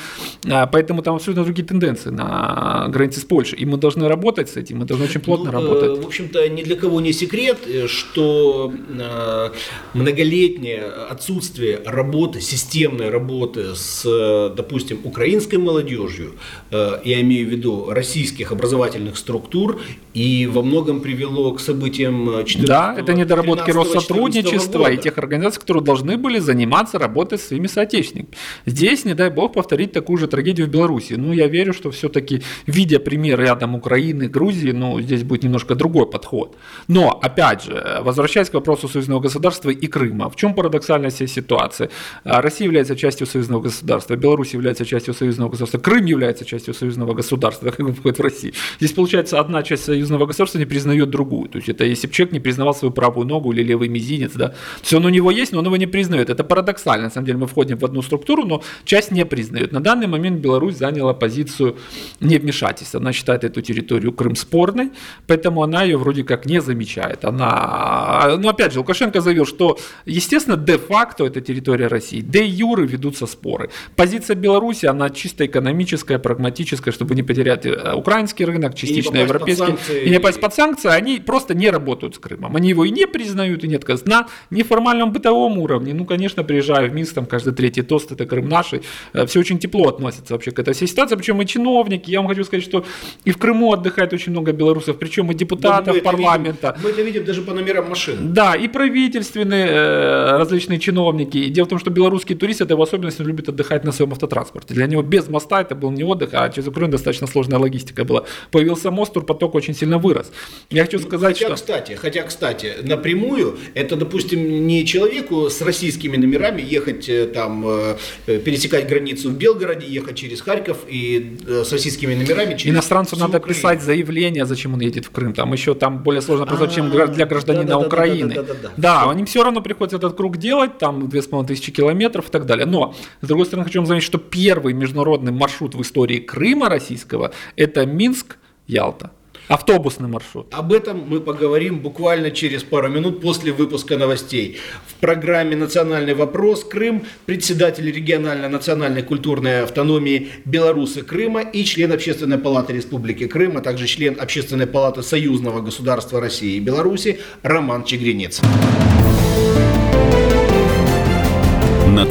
А, 0.51 0.66
поэтому 0.66 1.03
там 1.03 1.14
абсолютно 1.16 1.45
другие 1.45 1.66
тенденции 1.66 2.11
на 2.11 2.87
границе 2.88 3.21
с 3.21 3.25
Польшей, 3.25 3.59
и 3.59 3.64
мы 3.66 3.77
должны 3.79 4.09
работать 4.09 4.49
с 4.49 4.57
этим, 4.57 4.79
мы 4.79 4.85
должны 4.85 5.07
очень 5.07 5.21
плотно 5.21 5.51
Ну, 5.51 5.59
э, 5.59 5.62
работать. 5.62 6.05
В 6.05 6.07
общем-то, 6.07 6.49
ни 6.49 6.62
для 6.62 6.77
кого 6.77 7.01
не 7.01 7.12
секрет, 7.12 7.59
э, 7.66 7.87
что 7.88 8.73
э, 8.88 9.51
многолетнее 9.95 10.85
отсутствие 11.11 11.81
работы, 11.85 12.22
системной 12.41 13.11
работы 13.11 13.75
с, 13.75 14.05
э, 14.05 14.55
допустим, 14.57 14.99
украинской 15.05 15.57
молодежью, 15.57 16.33
э, 16.71 17.01
я 17.05 17.21
имею 17.21 17.49
в 17.49 17.51
виду 17.51 17.91
российских 17.91 18.53
образовательных 18.53 19.17
структур, 19.17 19.81
и 20.15 20.47
во 20.47 20.63
многом 20.63 21.01
привело 21.01 21.53
к 21.53 21.61
событиям 21.61 22.45
14 22.45 22.67
Да, 22.67 22.95
это 22.99 23.15
недоработки 23.15 23.71
13-14 23.71 23.75
Россотрудничества 23.75 24.91
и 24.91 24.97
тех 24.97 25.19
организаций, 25.19 25.61
которые 25.61 25.83
должны 25.83 26.17
были 26.17 26.39
заниматься 26.39 26.99
работой 26.99 27.39
с 27.39 27.49
своими 27.49 27.67
соотечественниками. 27.67 28.37
Здесь, 28.67 29.05
не 29.05 29.15
дай 29.15 29.31
бог, 29.31 29.53
повторить 29.53 29.93
такую 29.93 30.19
же 30.19 30.27
трагедию 30.27 30.67
в 30.67 30.71
Беларуси. 30.71 31.15
Ну, 31.15 31.33
я 31.33 31.47
верю, 31.47 31.73
что 31.73 31.91
все-таки, 31.91 32.43
видя 32.67 32.99
пример 32.99 33.41
рядом 33.41 33.75
Украины, 33.75 34.29
Грузии, 34.29 34.73
ну, 34.73 35.01
здесь 35.01 35.23
будет 35.23 35.45
немножко 35.45 35.75
другой 35.75 36.07
подход. 36.07 36.57
Но, 36.89 37.19
опять 37.23 37.65
же, 37.65 38.01
возвращаясь 38.03 38.51
к 38.51 38.55
вопросу 38.55 38.89
союзного 38.89 39.21
государства 39.21 39.71
и 39.71 39.87
Крыма, 39.87 40.29
в 40.29 40.37
чем 40.37 40.55
парадоксальность 40.55 41.17
всей 41.17 41.29
ситуации? 41.29 41.89
А, 42.25 42.40
Россия 42.40 42.66
является 42.66 42.96
частью 42.96 43.27
союзного 43.27 43.62
государства, 43.62 44.16
Беларусь 44.16 44.55
является 44.55 44.85
частью 44.85 45.14
союзного 45.14 45.51
государства, 45.51 45.79
Крым 45.79 46.05
является 46.05 46.44
частью 46.44 46.75
союзного 46.75 47.14
государства, 47.14 47.70
как 47.70 47.81
он 47.81 47.94
входит 47.94 48.18
в 48.18 48.22
Россию. 48.22 48.55
Здесь, 48.79 48.92
получается, 48.92 49.40
одна 49.40 49.62
часть 49.62 49.85
союзного 49.85 50.27
государства 50.27 50.59
не 50.59 50.66
признает 50.66 51.11
другую. 51.11 51.48
То 51.48 51.57
есть 51.59 51.68
это 51.68 51.85
если 51.85 52.07
бы 52.07 52.12
человек 52.12 52.33
не 52.33 52.40
признавал 52.40 52.75
свою 52.75 52.92
правую 52.92 53.27
ногу 53.27 53.53
или 53.53 53.62
левый 53.62 53.88
мизинец, 53.88 54.33
да, 54.35 54.55
есть 54.92 54.94
он 54.94 55.05
у 55.07 55.09
него 55.09 55.31
есть, 55.31 55.53
но 55.53 55.59
он 55.59 55.66
его 55.66 55.77
не 55.77 55.87
признает. 55.87 56.31
Это 56.31 56.44
парадоксально. 56.44 57.05
На 57.05 57.11
самом 57.11 57.27
деле 57.27 57.38
мы 57.38 57.46
входим 57.46 57.79
в 57.79 57.85
одну 57.85 58.03
структуру, 58.03 58.44
но 58.44 58.62
часть 58.85 59.11
не 59.11 59.25
признает. 59.25 59.72
На 59.72 59.81
данный 59.81 60.07
момент 60.07 60.40
Беларусь 60.40 60.77
заняла 60.77 61.14
позицию 61.14 61.77
невмешательства. 62.20 63.01
Она 63.01 63.12
считает 63.12 63.44
эту 63.44 63.62
территорию 63.62 64.12
Крым 64.12 64.37
спорной, 64.37 64.90
поэтому 65.27 65.62
она 65.62 65.83
ее 65.83 65.96
вроде 65.96 66.25
как 66.25 66.46
не 66.46 66.61
замечает. 66.61 67.25
Она, 67.25 68.37
ну 68.38 68.48
опять 68.48 68.72
же, 68.72 68.79
Лукашенко 68.79 69.20
заявил, 69.20 69.46
что, 69.46 69.79
естественно, 70.07 70.57
де-факто 70.57 71.25
это 71.25 71.40
территория 71.40 71.88
России, 71.88 72.02
де-юры 72.11 72.87
ведутся 72.87 73.27
споры. 73.27 73.71
Позиция 73.97 74.35
Беларуси, 74.37 74.87
она 74.87 75.11
чисто 75.11 75.47
экономическая, 75.47 76.19
прагматическая, 76.19 76.93
чтобы 76.93 77.15
не 77.15 77.23
потерять 77.23 77.67
э, 77.67 77.93
украинский 77.95 78.45
рынок, 78.45 78.75
частично 78.75 79.12
под 79.12 79.21
европейский, 79.21 79.67
санкции. 79.67 80.05
и 80.05 80.11
не 80.11 80.17
попасть 80.17 80.41
под 80.41 80.55
санкции, 80.55 80.88
они 80.91 81.19
просто 81.19 81.55
не 81.55 81.71
работают 81.71 82.15
с 82.15 82.19
Крымом. 82.19 82.57
Они 82.57 82.69
его 82.71 82.85
и 82.85 82.91
не 82.91 83.07
признают, 83.07 83.65
и 83.65 83.69
не 83.69 83.77
отказывают. 83.77 84.09
На 84.09 84.27
неформальном 84.51 85.12
бытовом 85.12 85.59
уровне, 85.59 85.95
ну, 85.95 86.05
конечно, 86.05 86.45
приезжаю 86.45 86.91
в 86.91 86.95
Минск, 86.95 87.15
там 87.15 87.27
каждый 87.27 87.53
третий 87.55 87.83
тост, 87.83 88.12
это 88.12 88.27
Крым 88.27 88.49
наш, 88.49 88.73
и, 88.75 88.81
все 89.27 89.41
очень 89.41 89.59
тепло 89.59 89.88
относятся 89.88 90.35
вообще 90.35 90.51
к 90.51 90.59
этой 90.59 90.75
всей 90.75 90.88
ситуации, 90.88 91.17
причем 91.17 91.41
и 91.43 91.47
чиновники, 91.47 92.11
я 92.11 92.21
вам 92.21 92.29
хочу 92.29 92.45
сказать, 92.45 92.65
что 92.65 92.85
и 93.25 93.31
в 93.31 93.38
Крыму 93.38 93.73
отдыхает 93.73 94.12
очень 94.12 94.33
много 94.33 94.53
белорусов, 94.53 94.99
причем 94.99 95.27
и 95.31 95.35
Да, 95.35 95.38
депутатов 95.38 95.95
мы 95.95 95.99
это 95.99 96.05
парламента. 96.05 96.69
видим- 96.77 96.83
мы 96.85 96.91
это 96.91 97.03
видим 97.03 97.25
даже 97.25 97.43
по 97.43 97.53
номерам 97.55 97.88
машин. 97.88 98.33
Да, 98.33 98.55
и 98.55 98.69
правительственные 98.69 99.67
э, 99.69 100.37
различные 100.38 100.79
чиновники. 100.79 101.38
И 101.38 101.51
дело 101.51 101.67
в 101.67 101.69
том, 101.71 101.79
что 101.83 101.90
белорусский 101.90 102.35
турист, 102.37 102.61
это 102.61 102.77
в 102.77 102.81
особенности 102.83 103.23
любит 103.23 103.49
отдыхать 103.49 103.85
на 103.85 103.92
своем 103.92 104.12
автотранспорте. 104.12 104.75
Для 104.75 104.87
него 104.87 105.03
без 105.03 105.29
моста 105.29 105.61
это 105.61 105.75
был 105.75 105.90
не 105.90 106.05
отдых, 106.05 106.31
а 106.33 106.49
через 106.49 106.68
Украину 106.68 106.92
достаточно 106.92 107.27
сложная 107.27 107.59
логистика 107.59 108.05
была. 108.05 108.25
Появился 108.51 108.90
мост, 108.90 109.12
турпоток 109.12 109.55
очень 109.55 109.75
сильно 109.75 109.99
вырос. 109.99 110.33
Я 110.71 110.85
хочу 110.85 110.99
сказать, 111.01 111.35
Хотя, 111.38 111.47
что... 111.47 111.55
кстати, 111.55 111.92
хотя, 111.95 112.23
кстати, 112.23 112.75
напрямую, 112.83 113.59
это, 113.75 113.97
допустим, 113.97 114.66
не 114.66 114.87
человеку 114.87 115.51
с 115.51 115.61
российскими 115.62 116.16
номерами 116.16 116.62
ехать 116.62 117.09
э, 117.09 117.27
там, 117.27 117.64
э, 117.66 117.97
э, 118.27 118.38
пересекать 118.38 118.88
границу 118.88 119.31
в 119.31 119.37
Белгороде, 119.37 119.87
ехать 119.87 120.16
через 120.16 120.40
Харьков 120.40 120.79
и 120.88 121.37
с 121.47 121.73
российскими 121.73 122.14
номерами 122.14 122.57
через 122.57 122.75
Иностранцу 122.75 123.16
надо 123.16 123.38
Украину. 123.38 123.55
писать 123.61 123.83
заявление, 123.83 124.47
зачем 124.47 124.75
он 124.75 124.81
едет 124.81 125.07
в 125.07 125.11
Крым. 125.11 125.33
Там 125.35 125.53
еще 125.53 125.75
там 125.75 126.03
более 126.03 126.23
сложно 126.23 126.47
процедура, 126.47 126.71
чем 126.71 126.90
гра- 126.90 127.07
для 127.09 127.27
гражданина 127.27 127.75
А. 127.75 127.79
Украины. 127.79 128.37
Да, 128.77 129.11
они 129.11 129.25
все 129.25 129.42
равно 129.42 129.61
приходится 129.62 129.97
этот 129.97 130.16
круг 130.16 130.37
делать, 130.37 130.79
там 130.79 131.09
2500 131.09 131.72
километров 131.73 132.29
и 132.29 132.31
так 132.31 132.47
далее. 132.47 132.67
Но, 132.67 132.95
с 133.21 133.27
другой 133.27 133.47
стороны, 133.47 133.65
хочу 133.65 133.81
вам 133.81 133.87
заметить, 133.87 134.07
что 134.07 134.19
первый 134.19 134.75
международный 134.75 135.33
маршрут 135.33 135.75
в 135.75 135.83
истории 135.83 136.19
Крыма 136.19 136.69
российского– 136.69 137.33
это 137.57 137.87
Минск-Ялта. 137.87 139.11
Автобусный 139.49 140.09
маршрут. 140.09 140.47
Об 140.53 140.73
этом 140.73 141.05
мы 141.07 141.21
поговорим 141.21 141.81
буквально 141.81 142.31
через 142.31 142.63
пару 142.63 142.89
минут 142.89 143.21
после 143.21 143.53
выпуска 143.53 143.99
новостей. 143.99 144.59
В 144.87 144.95
программе 144.95 145.57
«Национальный 145.57 146.15
вопрос. 146.15 146.65
Крым» 146.65 147.05
председатель 147.27 147.91
региональной 147.91 148.49
национальной 148.49 149.03
культурной 149.03 149.65
автономии 149.65 150.31
Беларусы 150.45 151.03
Крыма 151.03 151.41
и 151.43 151.65
член 151.65 151.93
Общественной 151.93 152.39
палаты 152.39 152.73
Республики 152.73 153.27
Крым, 153.27 153.57
а 153.57 153.61
также 153.61 153.87
член 153.87 154.17
Общественной 154.19 154.67
палаты 154.67 155.03
Союзного 155.03 155.61
государства 155.61 156.21
России 156.21 156.57
и 156.57 156.61
Беларуси 156.61 157.19
Роман 157.43 157.85
Чегринец. 157.85 158.41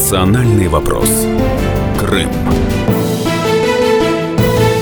Национальный 0.02 0.68
вопрос. 0.68 1.08
Крым. 2.00 2.28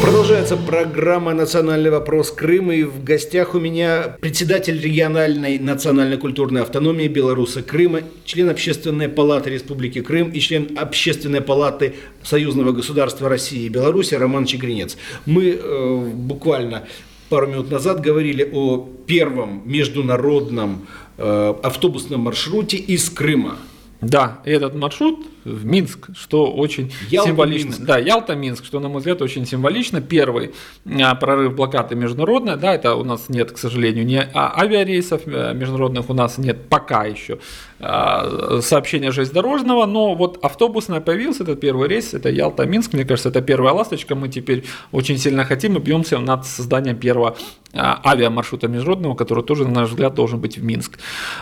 Продолжается 0.02 0.56
программа 0.56 1.34
«Национальный 1.34 1.90
вопрос 1.90 2.32
Крыма» 2.32 2.74
и 2.74 2.84
в 2.84 3.04
гостях 3.04 3.54
у 3.54 3.60
меня 3.60 4.16
председатель 4.22 4.80
региональной 4.80 5.60
национальной 5.60 6.16
культурной 6.16 6.62
автономии 6.62 7.10
Беларуси 7.10 7.62
Крыма, 7.62 8.00
член 8.24 8.50
Общественной 8.50 9.10
палаты 9.10 9.50
Республики 9.50 10.00
Крым 10.00 10.30
и 10.30 10.40
член 10.40 10.78
Общественной 10.78 11.42
палаты 11.42 11.96
Союзного 12.24 12.72
государства 12.72 13.28
России 13.28 13.66
и 13.66 13.70
Беларуси 13.70 14.16
Роман 14.16 14.46
Чегринец. 14.46 14.98
Мы 15.26 15.50
э, 15.50 16.12
буквально 16.14 16.88
пару 17.28 17.48
минут 17.48 17.70
назад 17.70 18.00
говорили 18.00 18.50
о 18.54 18.88
первом 19.06 19.64
международном 19.66 20.88
э, 21.18 21.54
автобусном 21.62 22.22
маршруте 22.22 22.78
из 22.78 23.10
Крыма. 23.10 23.58
Да, 24.02 24.40
этот 24.46 24.76
маршрут 24.76 25.28
в 25.50 25.66
Минск, 25.66 26.10
что 26.16 26.52
очень 26.52 26.92
Ялта, 27.10 27.30
символично. 27.30 27.68
Минск. 27.68 27.82
Да, 27.82 27.98
Ялта-Минск, 27.98 28.66
что, 28.66 28.80
на 28.80 28.90
мой 28.90 29.00
взгляд, 29.00 29.22
очень 29.22 29.46
символично. 29.46 30.02
Первый 30.02 30.52
а, 30.86 31.16
прорыв 31.16 31.56
блокады 31.56 31.96
международной, 31.96 32.58
да, 32.58 32.76
это 32.76 32.96
у 32.96 33.04
нас 33.04 33.30
нет, 33.30 33.52
к 33.52 33.58
сожалению, 33.58 34.06
не 34.06 34.22
а, 34.22 34.60
авиарейсов 34.60 35.24
э, 35.26 35.54
международных 35.54 36.10
у 36.10 36.14
нас 36.14 36.38
нет 36.38 36.70
пока 36.70 37.06
еще 37.06 37.40
а, 37.80 38.60
сообщения 38.62 39.12
железнодорожного, 39.12 39.86
но 39.86 40.16
вот 40.16 40.40
автобусная 40.44 41.02
появился, 41.02 41.44
этот 41.44 41.60
первый 41.60 41.88
рейс, 41.88 42.14
это 42.14 42.30
Ялта-Минск, 42.30 42.94
мне 42.94 43.06
кажется, 43.06 43.30
это 43.30 43.42
первая 43.42 43.74
ласточка, 43.74 44.16
мы 44.16 44.30
теперь 44.30 44.64
очень 44.92 45.18
сильно 45.18 45.46
хотим 45.46 45.78
и 45.78 45.80
бьемся 45.80 46.20
над 46.20 46.46
созданием 46.46 46.98
первого 46.98 47.36
авиамаршрута 47.74 48.68
международного, 48.68 49.14
который 49.14 49.44
тоже, 49.44 49.64
на 49.66 49.82
наш 49.82 49.90
взгляд, 49.90 50.16
должен 50.16 50.40
быть 50.40 50.58
в 50.58 50.64
Минск. 50.64 50.98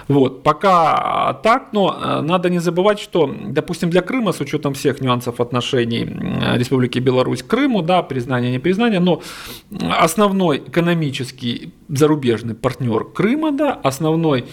Вот, 0.09 0.43
пока 0.43 1.39
так, 1.41 1.69
но 1.71 2.21
надо 2.21 2.49
не 2.49 2.59
забывать, 2.59 2.99
что, 2.99 3.33
допустим, 3.45 3.89
для 3.89 3.96
Крыма, 4.01 4.31
с 4.31 4.39
учетом 4.39 4.73
всех 4.73 5.01
нюансов 5.01 5.39
отношений 5.39 6.05
Республики 6.55 6.99
Беларусь 6.99 7.43
к 7.43 7.47
Крыму, 7.47 7.81
да, 7.81 8.03
признание, 8.03 8.51
непризнание, 8.51 8.99
но 8.99 9.21
основной 9.99 10.57
экономический 10.59 11.73
зарубежный 11.87 12.55
партнер 12.55 13.05
Крыма, 13.05 13.51
да, 13.51 13.73
основной 13.73 14.45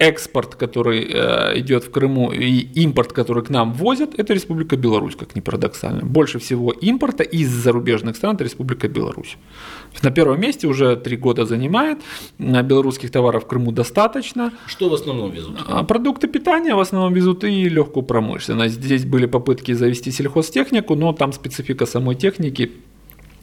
экспорт, 0.00 0.54
который 0.54 1.06
э, 1.12 1.58
идет 1.58 1.84
в 1.84 1.90
Крыму, 1.90 2.32
и 2.32 2.82
импорт, 2.82 3.12
который 3.12 3.44
к 3.44 3.50
нам 3.50 3.72
возят, 3.74 4.18
это 4.18 4.34
Республика 4.34 4.76
Беларусь, 4.76 5.14
как 5.14 5.36
ни 5.36 5.40
парадоксально. 5.40 6.02
Больше 6.02 6.38
всего 6.38 6.72
импорта 6.72 7.22
из 7.22 7.50
зарубежных 7.50 8.16
стран 8.16 8.34
это 8.34 8.44
Республика 8.44 8.88
Беларусь. 8.88 9.36
На 10.02 10.10
первом 10.10 10.40
месте 10.40 10.66
уже 10.66 10.96
три 10.96 11.16
года 11.16 11.44
занимает. 11.44 11.98
Э, 12.38 12.62
Белорусских 12.62 13.10
товаров 13.10 13.44
в 13.44 13.46
Крыму 13.46 13.72
достаточно. 13.72 14.52
Что 14.66 14.88
в 14.88 14.94
основном 14.94 15.30
везут? 15.30 15.58
А 15.68 15.84
Продукты 15.84 16.28
питания 16.28 16.74
в 16.74 16.80
основном 16.80 17.12
везут 17.12 17.44
и 17.44 17.68
легкую 17.68 18.04
промышленность. 18.04 18.74
Здесь 18.74 19.04
были 19.04 19.26
попытки 19.26 19.72
завести 19.72 20.10
сельхозтехнику, 20.10 20.94
но 20.94 21.12
там 21.12 21.32
специфика 21.32 21.84
самой 21.86 22.14
техники 22.14 22.70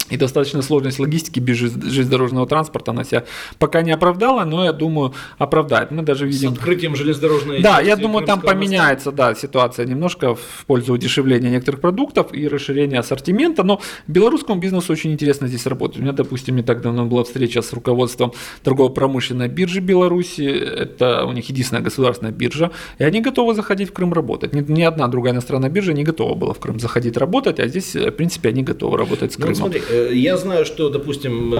и 0.09 0.17
достаточно 0.17 0.61
сложность 0.61 0.99
логистики 0.99 1.39
без 1.39 1.57
желез- 1.57 1.83
железнодорожного 1.89 2.47
транспорта 2.47 2.91
она 2.91 3.03
себя 3.03 3.23
пока 3.59 3.81
не 3.81 3.91
оправдала, 3.91 4.43
но 4.45 4.63
я 4.65 4.73
думаю 4.73 5.13
оправдает. 5.37 5.91
Мы 5.91 6.03
даже 6.03 6.29
С 6.31 6.33
видим 6.35 6.53
открытием 6.53 6.95
железнодорожной 6.95 7.61
да, 7.61 7.79
я 7.81 7.95
думаю, 7.95 8.25
там 8.25 8.41
поменяется, 8.41 9.11
да, 9.11 9.35
ситуация 9.35 9.85
немножко 9.85 10.35
в 10.35 10.65
пользу 10.67 10.93
удешевления 10.93 11.49
некоторых 11.49 11.81
продуктов 11.81 12.33
и 12.33 12.47
расширения 12.47 12.99
ассортимента, 12.99 13.63
но 13.63 13.81
белорусскому 14.07 14.59
бизнесу 14.59 14.93
очень 14.93 15.11
интересно 15.11 15.47
здесь 15.47 15.65
работать. 15.65 15.99
У 15.99 16.01
меня, 16.01 16.13
допустим, 16.13 16.55
не 16.55 16.63
так 16.63 16.81
давно 16.81 17.05
была 17.05 17.23
встреча 17.23 17.61
с 17.61 17.73
руководством 17.73 18.31
торгово-промышленной 18.63 19.47
биржи 19.47 19.79
Беларуси, 19.79 20.43
это 20.43 21.25
у 21.25 21.31
них 21.31 21.49
единственная 21.49 21.83
государственная 21.83 22.31
биржа, 22.31 22.71
и 22.99 23.03
они 23.03 23.21
готовы 23.21 23.53
заходить 23.55 23.89
в 23.89 23.93
Крым 23.93 24.13
работать. 24.13 24.53
Ни, 24.53 24.61
ни 24.71 24.81
одна 24.83 25.07
другая 25.07 25.33
иностранная 25.33 25.69
биржа 25.69 25.93
не 25.93 26.03
готова 26.03 26.35
была 26.35 26.53
в 26.53 26.59
Крым 26.59 26.79
заходить 26.79 27.17
работать, 27.17 27.59
а 27.59 27.67
здесь, 27.67 27.95
в 27.95 28.11
принципе, 28.11 28.49
они 28.49 28.63
готовы 28.63 28.97
работать 28.97 29.33
с 29.33 29.37
Ну, 29.37 29.45
Крымом. 29.45 29.55
смотри, 29.55 29.81
э, 29.89 29.96
я 30.13 30.37
знаю, 30.37 30.65
что, 30.65 30.89
допустим, 30.89 31.53
э, 31.53 31.57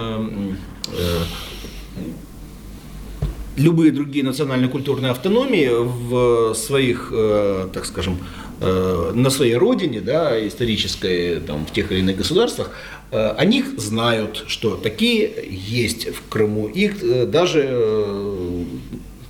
э, 0.93 1.19
любые 3.58 3.91
другие 3.91 4.23
национально-культурные 4.23 5.12
автономии 5.12 5.69
в 5.71 6.54
своих, 6.54 7.10
э, 7.12 7.67
так 7.73 7.86
скажем, 7.86 8.17
э, 8.60 9.12
на 9.13 9.30
своей 9.30 9.56
родине, 9.56 10.02
да, 10.02 10.47
исторической, 10.47 11.39
там, 11.39 11.65
в 11.65 11.71
тех 11.71 11.91
или 11.91 12.00
иных 12.00 12.17
государствах, 12.17 12.71
э, 13.12 13.30
о 13.30 13.45
них 13.45 13.65
знают, 13.78 14.45
что 14.47 14.76
такие 14.76 15.32
есть 15.50 16.08
в 16.08 16.28
Крыму. 16.30 16.67
Их 16.67 17.04
э, 17.04 17.26
даже, 17.26 17.65
э, 17.67 18.63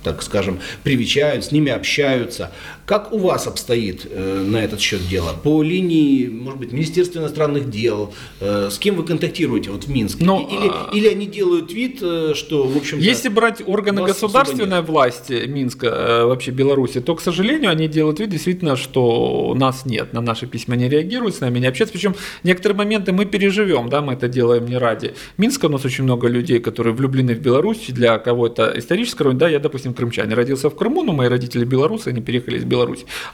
так 0.04 0.22
скажем, 0.22 0.60
привечают, 0.82 1.44
с 1.44 1.52
ними 1.52 1.72
общаются. 1.72 2.50
Как 2.88 3.12
у 3.12 3.18
вас 3.18 3.46
обстоит 3.46 4.06
э, 4.10 4.42
на 4.46 4.56
этот 4.64 4.80
счет 4.80 5.06
дело? 5.10 5.34
По 5.42 5.62
линии, 5.62 6.26
может 6.26 6.58
быть, 6.58 6.72
Министерства 6.72 7.18
иностранных 7.20 7.68
дел, 7.68 8.14
э, 8.40 8.70
с 8.70 8.78
кем 8.78 8.94
вы 8.96 9.04
контактируете 9.04 9.70
вот 9.70 9.84
в 9.84 9.88
Минске? 9.90 10.24
Ну, 10.24 10.40
И- 10.40 10.54
или, 10.54 10.68
а- 10.72 10.90
или 10.94 11.06
они 11.06 11.26
делают 11.26 11.70
вид, 11.70 11.98
э, 12.00 12.32
что, 12.34 12.66
в 12.66 12.74
общем 12.78 12.98
Если 12.98 13.28
брать 13.28 13.62
органы 13.66 14.02
государственной 14.06 14.80
власти 14.80 15.44
Минска, 15.46 15.86
э, 15.86 16.24
вообще 16.24 16.50
Беларуси, 16.50 17.00
то, 17.02 17.14
к 17.14 17.20
сожалению, 17.20 17.70
они 17.72 17.88
делают 17.88 18.20
вид 18.20 18.30
действительно, 18.30 18.74
что 18.76 19.52
нас 19.54 19.84
нет, 19.84 20.14
на 20.14 20.22
наши 20.22 20.46
письма 20.46 20.74
не 20.74 20.88
реагируют, 20.88 21.34
с 21.34 21.40
нами 21.40 21.58
не 21.58 21.66
общаются. 21.66 21.92
Причем 21.92 22.14
некоторые 22.42 22.78
моменты 22.78 23.12
мы 23.12 23.26
переживем, 23.26 23.90
да, 23.90 24.00
мы 24.00 24.14
это 24.14 24.28
делаем 24.28 24.64
не 24.64 24.78
ради 24.78 25.12
Минска. 25.36 25.66
У 25.66 25.68
нас 25.68 25.84
очень 25.84 26.04
много 26.04 26.26
людей, 26.28 26.58
которые 26.58 26.94
влюблены 26.94 27.34
в 27.34 27.40
Беларусь, 27.40 27.84
для 27.88 28.16
кого 28.18 28.46
это 28.46 28.72
историческая 28.76 29.24
роль. 29.24 29.34
Да, 29.34 29.46
я, 29.46 29.58
допустим, 29.58 29.92
крымчанин, 29.92 30.32
родился 30.32 30.70
в 30.70 30.74
Крыму, 30.74 31.02
но 31.02 31.12
мои 31.12 31.28
родители 31.28 31.66
белорусы, 31.66 32.08
они 32.08 32.22
переехали 32.22 32.56
из 32.56 32.64
Беларуси. 32.64 32.77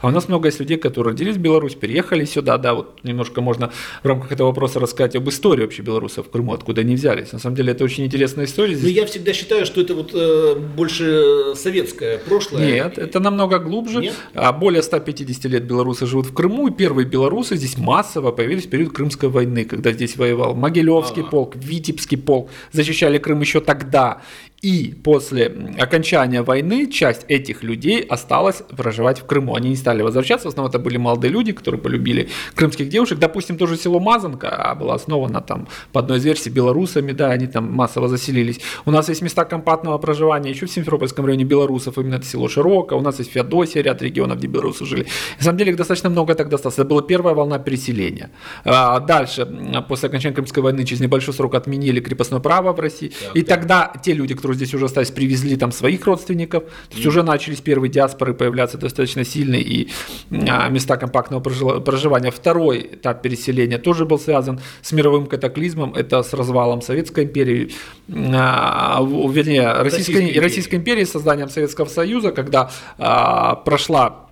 А 0.01 0.07
у 0.07 0.11
нас 0.11 0.27
много 0.27 0.47
есть 0.47 0.59
людей, 0.59 0.77
которые 0.77 1.11
родились 1.13 1.35
в 1.35 1.39
Беларусь, 1.39 1.75
переехали 1.75 2.25
сюда, 2.25 2.57
да, 2.57 2.73
вот 2.73 2.99
немножко 3.03 3.41
можно 3.41 3.71
в 4.03 4.07
рамках 4.07 4.31
этого 4.31 4.47
вопроса 4.47 4.79
рассказать 4.79 5.15
об 5.15 5.27
истории 5.29 5.63
вообще 5.63 5.81
белорусов 5.81 6.27
в 6.27 6.29
Крыму, 6.29 6.53
откуда 6.53 6.81
они 6.81 6.95
взялись. 6.95 7.31
На 7.31 7.39
самом 7.39 7.55
деле 7.55 7.71
это 7.71 7.83
очень 7.83 8.05
интересная 8.05 8.45
история. 8.45 8.73
Но 8.73 8.79
Здесь 8.79 8.95
я 8.95 9.05
всегда 9.05 9.33
считаю, 9.33 9.65
что 9.65 9.81
это 9.81 9.93
вот 9.95 10.11
э, 10.13 10.55
больше 10.55 11.53
советское 11.55 12.17
прошлое. 12.19 12.65
Нет, 12.65 12.97
это 12.97 13.19
намного 13.19 13.59
глубже. 13.59 13.99
Нет? 13.99 14.15
А 14.33 14.51
Более 14.53 14.81
150 14.81 15.45
лет 15.45 15.63
белорусы 15.65 16.05
живут 16.05 16.27
в 16.27 16.33
Крыму, 16.33 16.67
и 16.67 16.71
первые 16.71 17.05
белорусы 17.05 17.55
здесь 17.55 17.77
массово 17.77 18.31
появились 18.31 18.65
в 18.65 18.69
период 18.69 18.93
Крымской 18.93 19.29
войны, 19.29 19.65
когда 19.65 19.91
здесь 19.91 20.17
воевал 20.17 20.55
Могилевский 20.55 21.21
Ага. 21.21 21.31
полк, 21.31 21.55
Витебский 21.55 22.17
полк, 22.17 22.49
защищали 22.71 23.17
Крым 23.17 23.41
еще 23.41 23.59
тогда. 23.61 24.21
И 24.65 24.95
после 25.03 25.55
окончания 25.77 26.41
войны 26.41 26.87
часть 26.87 27.25
этих 27.27 27.61
людей 27.61 28.01
осталась 28.01 28.63
проживать 28.75 29.19
в 29.19 29.25
Крыму. 29.27 29.53
Они 29.53 29.69
не 29.69 29.75
стали 29.75 30.01
возвращаться, 30.01 30.47
в 30.47 30.49
основном 30.49 30.71
это 30.71 30.79
были 30.79 30.97
молодые 30.97 31.29
люди, 31.29 31.51
которые 31.51 31.79
полюбили 31.79 32.29
крымских 32.55 32.89
девушек. 32.89 33.19
Допустим, 33.19 33.59
тоже 33.59 33.77
село 33.77 33.99
Мазанка 33.99 34.49
а, 34.49 34.73
было 34.73 34.95
основано 34.95 35.41
там 35.41 35.67
по 35.91 35.99
одной 35.99 36.17
из 36.17 36.25
версий 36.25 36.49
белорусами, 36.49 37.11
да, 37.11 37.29
они 37.29 37.45
там 37.45 37.71
массово 37.71 38.07
заселились. 38.07 38.59
У 38.85 38.91
нас 38.91 39.07
есть 39.07 39.21
места 39.21 39.45
компактного 39.45 39.99
проживания 39.99 40.49
еще 40.49 40.65
в 40.65 40.71
Симферопольском 40.71 41.27
районе 41.27 41.43
белорусов, 41.43 41.99
именно 41.99 42.15
это 42.15 42.25
село 42.25 42.47
Широко, 42.47 42.95
у 42.95 43.01
нас 43.01 43.19
есть 43.19 43.31
Феодосия, 43.33 43.83
ряд 43.83 44.01
регионов, 44.01 44.39
где 44.39 44.47
белорусы 44.47 44.83
жили. 44.85 45.05
На 45.37 45.43
самом 45.43 45.59
деле 45.59 45.73
их 45.73 45.77
достаточно 45.77 46.09
много 46.09 46.33
тогда 46.33 46.55
осталось. 46.55 46.79
Это 46.79 46.85
была 46.85 47.03
первая 47.03 47.35
волна 47.35 47.59
переселения. 47.59 48.31
А, 48.63 48.99
Дальше, 48.99 49.45
после 49.87 50.09
окончания 50.09 50.33
Крымской 50.33 50.63
войны, 50.63 50.85
через 50.85 51.01
небольшой 51.01 51.35
срок 51.35 51.53
отменили 51.53 51.99
крепостное 51.99 52.39
право 52.39 52.73
в 52.73 52.79
России. 52.79 53.11
и 53.35 53.43
тогда 53.43 53.93
те 54.03 54.13
люди, 54.13 54.33
которые 54.33 54.54
здесь 54.55 54.73
уже 54.73 54.85
остались, 54.85 55.11
привезли 55.11 55.55
там 55.55 55.71
своих 55.71 56.05
родственников. 56.05 56.63
То 56.63 56.95
есть 56.95 57.05
уже 57.05 57.23
начались 57.23 57.61
первые 57.61 57.91
диаспоры 57.91 58.33
появляться 58.33 58.77
достаточно 58.77 59.23
сильные 59.23 59.61
и 59.61 59.89
а, 60.31 60.69
места 60.69 60.97
компактного 60.97 61.41
проживания. 61.41 62.31
Второй 62.31 62.81
этап 62.93 63.21
переселения 63.21 63.77
тоже 63.77 64.05
был 64.05 64.19
связан 64.19 64.59
с 64.81 64.91
мировым 64.91 65.27
катаклизмом. 65.27 65.93
Это 65.93 66.23
с 66.23 66.33
развалом 66.33 66.81
Советской 66.81 67.25
империи, 67.25 67.71
а, 68.09 69.01
вернее, 69.01 69.71
Российской, 69.73 69.83
Российской 69.83 70.21
империи. 70.23 70.39
Российской 70.39 70.75
империи, 70.75 71.03
с 71.03 71.11
созданием 71.11 71.49
Советского 71.49 71.85
Союза, 71.85 72.31
когда 72.31 72.71
а, 72.97 73.55
прошла 73.55 74.24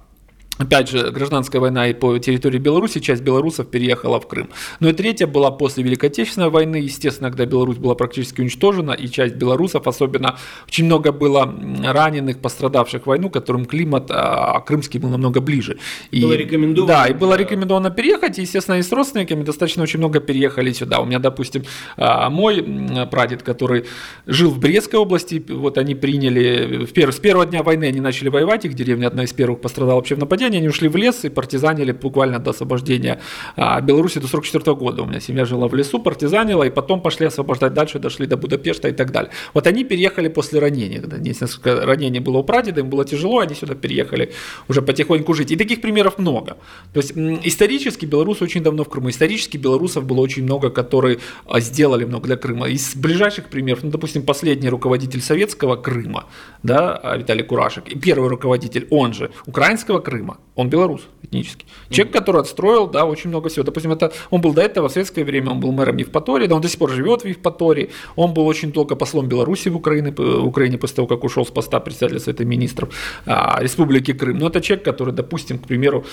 Опять 0.60 0.88
же, 0.88 1.10
гражданская 1.10 1.60
война 1.60 1.88
и 1.88 1.94
по 1.96 2.20
территории 2.20 2.60
Беларуси, 2.60 3.00
часть 3.00 3.24
белорусов 3.24 3.68
переехала 3.72 4.20
в 4.20 4.28
Крым. 4.28 4.50
Ну 4.80 4.90
и 4.90 4.94
третья 4.94 5.26
была 5.26 5.50
после 5.50 5.84
Великой 5.84 6.10
Отечественной 6.12 6.50
войны, 6.50 6.76
естественно, 6.76 7.30
когда 7.30 7.48
Беларусь 7.48 7.78
была 7.78 7.96
практически 7.96 8.42
уничтожена, 8.42 8.92
и 8.92 9.08
часть 9.10 9.34
белорусов, 9.34 9.88
особенно 9.88 10.38
очень 10.68 10.86
много 10.86 11.12
было 11.12 11.52
раненых, 11.84 12.40
пострадавших 12.40 13.04
в 13.04 13.08
войну, 13.08 13.32
которым 13.32 13.66
климат 13.66 14.12
а, 14.12 14.60
крымский 14.60 15.00
был 15.00 15.10
намного 15.10 15.42
ближе. 15.42 15.80
И, 16.12 16.22
Было 16.22 16.34
рекомендовано, 16.34 16.94
Да, 16.94 17.08
и 17.08 17.14
было 17.14 17.34
рекомендовано 17.36 17.90
переехать, 17.90 18.38
и, 18.38 18.42
естественно, 18.42 18.76
и 18.76 18.84
с 18.84 18.92
родственниками 18.92 19.44
достаточно 19.44 19.82
очень 19.82 19.98
много 19.98 20.20
переехали 20.20 20.72
сюда. 20.72 21.00
У 21.00 21.06
меня, 21.06 21.18
допустим, 21.18 21.64
а, 21.98 22.30
мой 22.30 22.64
прадед, 23.10 23.42
который 23.42 23.86
жил 24.28 24.52
в 24.52 24.60
Брестской 24.60 25.00
области, 25.00 25.44
вот 25.50 25.80
они 25.80 25.96
приняли, 25.96 26.86
в 26.86 26.94
пер- 26.94 27.12
с 27.12 27.20
первого 27.20 27.48
дня 27.48 27.64
войны 27.64 27.86
они 27.86 28.02
начали 28.02 28.30
воевать, 28.30 28.66
их 28.66 28.76
деревня 28.76 29.08
одна 29.08 29.24
из 29.24 29.34
первых 29.34 29.60
пострадала 29.60 29.96
вообще 29.96 30.14
в 30.14 30.20
нападении, 30.20 30.43
они 30.46 30.68
ушли 30.68 30.88
в 30.88 30.96
лес 30.96 31.26
и 31.26 31.30
партизанили 31.30 31.92
буквально 31.92 32.40
до 32.40 32.52
освобождения 32.52 33.20
а, 33.56 33.82
Беларуси 33.82 34.20
до 34.20 34.28
44 34.28 34.76
года. 34.76 35.04
У 35.04 35.06
меня 35.06 35.20
семья 35.20 35.46
жила 35.46 35.68
в 35.68 35.76
лесу, 35.76 36.00
партизанила, 36.00 36.64
и 36.64 36.70
потом 36.70 37.02
пошли 37.02 37.28
освобождать 37.28 37.74
дальше, 37.74 38.00
дошли 38.00 38.28
до 38.28 38.38
Будапешта 38.38 38.90
и 38.90 38.92
так 38.92 39.12
далее. 39.12 39.32
Вот 39.54 39.68
они 39.68 39.84
переехали 39.84 40.28
после 40.28 40.60
ранения, 40.60 41.00
когда 41.02 41.18
несколько 41.18 41.86
ранений 41.86 42.20
было 42.20 42.40
у 42.40 42.44
прадеда, 42.44 42.82
им 42.82 42.90
было 42.90 43.06
тяжело, 43.06 43.40
они 43.40 43.56
сюда 43.56 43.76
переехали 43.76 44.32
уже 44.68 44.82
потихоньку 44.82 45.34
жить. 45.34 45.52
И 45.52 45.56
таких 45.56 45.82
примеров 45.82 46.18
много. 46.18 46.58
То 46.94 47.00
есть 47.00 47.14
исторически 47.16 48.06
белорусы 48.06 48.44
очень 48.44 48.64
давно 48.64 48.84
в 48.84 48.90
Крыму. 48.90 49.10
Исторически 49.10 49.58
белорусов 49.58 50.06
было 50.06 50.22
очень 50.22 50.44
много, 50.44 50.70
которые 50.70 51.20
а, 51.46 51.60
сделали 51.60 52.06
много 52.06 52.28
для 52.28 52.38
Крыма. 52.38 52.70
Из 52.70 52.96
ближайших 52.96 53.46
примеров, 53.46 53.84
ну, 53.84 53.90
допустим, 53.90 54.24
последний 54.24 54.70
руководитель 54.70 55.22
советского 55.22 55.76
Крыма, 55.76 56.26
да, 56.64 56.96
а, 56.96 57.18
Виталий 57.18 57.44
Курашек, 57.44 57.88
и 57.88 57.98
первый 57.98 58.30
руководитель, 58.30 58.88
он 58.90 59.14
же, 59.14 59.30
украинского 59.46 60.00
Крыма, 60.00 60.33
он 60.56 60.70
белорус 60.70 61.02
этнический. 61.24 61.66
Человек, 61.90 62.14
который 62.14 62.42
отстроил, 62.42 62.88
да, 62.88 63.06
очень 63.06 63.30
много 63.30 63.50
всего. 63.50 63.64
Допустим, 63.64 63.92
это, 63.92 64.12
он 64.30 64.42
был 64.42 64.54
до 64.54 64.62
этого 64.62 64.88
в 64.88 64.92
советское 64.92 65.24
время, 65.24 65.52
он 65.52 65.60
был 65.60 65.72
мэром 65.72 65.98
Евпатории, 65.98 66.48
да, 66.48 66.56
он 66.56 66.62
до 66.62 66.68
сих 66.68 66.78
пор 66.78 66.92
живет 66.92 67.24
в 67.24 67.28
Евпатории, 67.28 67.90
он 68.16 68.34
был 68.34 68.46
очень 68.46 68.72
долго 68.72 68.96
послом 68.96 69.28
Беларуси 69.28 69.70
в 69.70 69.76
Украине, 69.76 70.14
в 70.16 70.46
Украине 70.46 70.78
после 70.78 70.98
того, 70.98 71.08
как 71.08 71.24
ушел 71.24 71.46
с 71.46 71.50
поста 71.50 71.80
председателя 71.80 72.20
Совета 72.20 72.46
Министров 72.46 72.94
а, 73.26 73.58
Республики 73.62 74.14
Крым. 74.14 74.38
Но 74.38 74.48
это 74.48 74.62
человек, 74.62 74.86
который, 74.86 75.14
допустим, 75.14 75.58
к 75.58 75.68
примеру, 75.68 76.06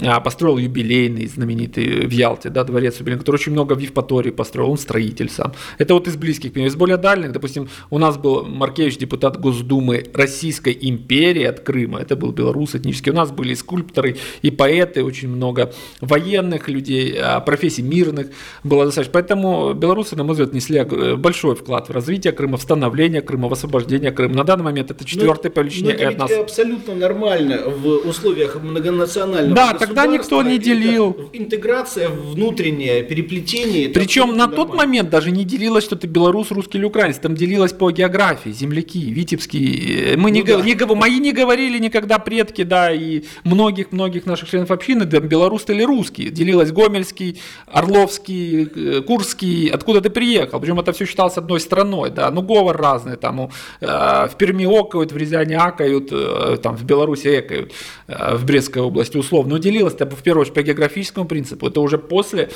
а, 0.00 0.20
построил 0.20 0.58
юбилейный, 0.58 1.26
знаменитый 1.26 2.06
в 2.06 2.10
Ялте, 2.10 2.50
да, 2.50 2.62
дворец 2.62 2.98
юбилейный, 3.00 3.20
который 3.20 3.36
очень 3.36 3.52
много 3.52 3.74
в 3.74 3.80
Евпатории 3.80 4.30
построил, 4.30 4.70
он 4.70 4.78
строитель 4.78 5.28
сам. 5.28 5.52
Это 5.78 5.94
вот 5.94 6.06
из 6.06 6.16
близких 6.16 6.52
примеров. 6.52 6.74
Из 6.74 6.76
более 6.76 6.98
дальних, 6.98 7.32
допустим, 7.32 7.68
у 7.90 7.98
нас 7.98 8.16
был 8.16 8.44
Маркевич, 8.44 8.98
депутат 8.98 9.40
Госдумы 9.40 10.04
Российской 10.14 10.76
империи 10.80 11.44
от 11.44 11.60
Крыма, 11.60 11.98
это 11.98 12.14
был 12.14 12.32
белорус 12.32 12.74
этнический. 12.74 13.10
У 13.10 13.14
нас 13.14 13.32
были 13.32 13.52
и 13.52 13.56
скульпторы, 13.72 14.16
и 14.42 14.50
поэты, 14.50 15.04
очень 15.04 15.28
много 15.28 15.72
военных 16.00 16.68
людей, 16.68 17.16
а, 17.20 17.40
профессий 17.40 17.82
мирных 17.82 18.28
было 18.64 18.84
достаточно. 18.86 19.12
Поэтому 19.12 19.74
белорусы, 19.74 20.16
на 20.16 20.24
мой 20.24 20.32
взгляд, 20.32 20.54
несли 20.54 20.80
ог- 20.80 21.16
большой 21.18 21.54
вклад 21.54 21.88
в 21.88 21.92
развитие 21.92 22.32
Крыма, 22.32 22.56
в 22.56 22.62
становление 22.62 23.20
Крыма, 23.20 23.48
в 23.48 23.52
освобождение 23.52 24.10
Крыма. 24.10 24.34
На 24.36 24.44
данный 24.44 24.64
момент 24.64 24.90
это 24.90 25.04
четвертый 25.04 25.50
по 25.50 25.60
Ну, 25.60 25.66
величине 25.66 25.90
это 25.92 26.04
ведь 26.04 26.14
этнос. 26.14 26.30
абсолютно 26.32 26.94
нормально 26.94 27.62
в 27.66 28.08
условиях 28.08 28.56
многонационального 28.62 29.54
Да, 29.54 29.74
тогда 29.74 30.06
никто 30.06 30.42
не 30.42 30.58
делил. 30.58 31.10
Это 31.10 31.38
Интеграция 31.38 32.08
внутренняя, 32.08 33.02
переплетение. 33.02 33.86
это 33.90 34.00
Причем 34.00 34.36
на 34.36 34.46
тот 34.46 34.68
нормально. 34.68 34.76
момент 34.76 35.10
даже 35.10 35.30
не 35.30 35.44
делилось, 35.44 35.84
что 35.84 35.96
ты 35.96 36.06
белорус, 36.06 36.50
русский 36.50 36.78
или 36.78 36.84
украинец. 36.86 37.18
Там 37.18 37.34
делилось 37.34 37.72
по 37.72 37.90
географии, 37.90 38.50
земляки, 38.50 39.10
витебские. 39.12 40.14
Э, 40.14 40.16
Мы 40.16 40.30
не, 40.30 40.40
Ну 40.40 40.46
гов- 40.46 40.62
да. 40.62 40.66
не 40.66 40.94
мои 40.94 41.18
не 41.18 41.32
говорили 41.32 41.78
никогда 41.78 42.18
предки, 42.18 42.62
да, 42.64 42.92
и 42.92 43.22
много 43.44 43.57
многих-многих 43.58 44.26
наших 44.26 44.48
членов 44.50 44.70
общины, 44.70 45.04
да, 45.04 45.18
белорус 45.20 45.64
или 45.68 45.82
русский, 45.82 46.30
делилась 46.30 46.70
Гомельский, 46.70 47.40
Орловский, 47.66 48.68
э, 48.98 49.00
Курский, 49.02 49.66
откуда 49.68 50.00
ты 50.00 50.10
приехал, 50.10 50.60
причем 50.60 50.78
это 50.78 50.92
все 50.92 51.06
считалось 51.06 51.36
одной 51.38 51.58
страной, 51.60 52.10
да, 52.10 52.30
ну 52.30 52.42
говор 52.42 52.76
разный, 52.76 53.16
там, 53.16 53.36
ну, 53.36 53.50
э, 53.80 53.86
в 54.28 54.34
Перми 54.38 54.64
окают, 54.80 55.12
в 55.12 55.16
Рязани 55.16 55.54
акают, 55.54 56.08
э, 56.12 56.56
там, 56.62 56.76
в 56.76 56.84
Беларуси 56.84 57.40
экают, 57.40 57.72
э, 58.06 58.36
в 58.36 58.44
Брестской 58.44 58.82
области 58.82 59.16
условно, 59.18 59.54
но 59.54 59.58
делилось 59.58 59.94
это 59.94 60.06
в 60.16 60.22
первую 60.22 60.42
очередь 60.42 60.54
по 60.54 60.62
географическому 60.62 61.26
принципу, 61.26 61.66
это 61.68 61.80
уже 61.80 61.98
после 61.98 62.48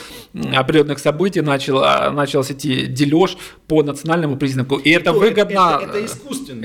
определенных 0.54 0.98
событий 0.98 1.40
начал, 1.42 1.78
а, 1.82 2.10
начался 2.10 2.52
идти 2.54 2.86
дележ 2.86 3.36
по 3.66 3.82
национальному 3.82 4.36
признаку, 4.36 4.76
и 4.76 4.90
это 4.90 5.12
То 5.12 5.18
выгодно. 5.18 5.80
это- 5.82 5.98
это 5.98 5.98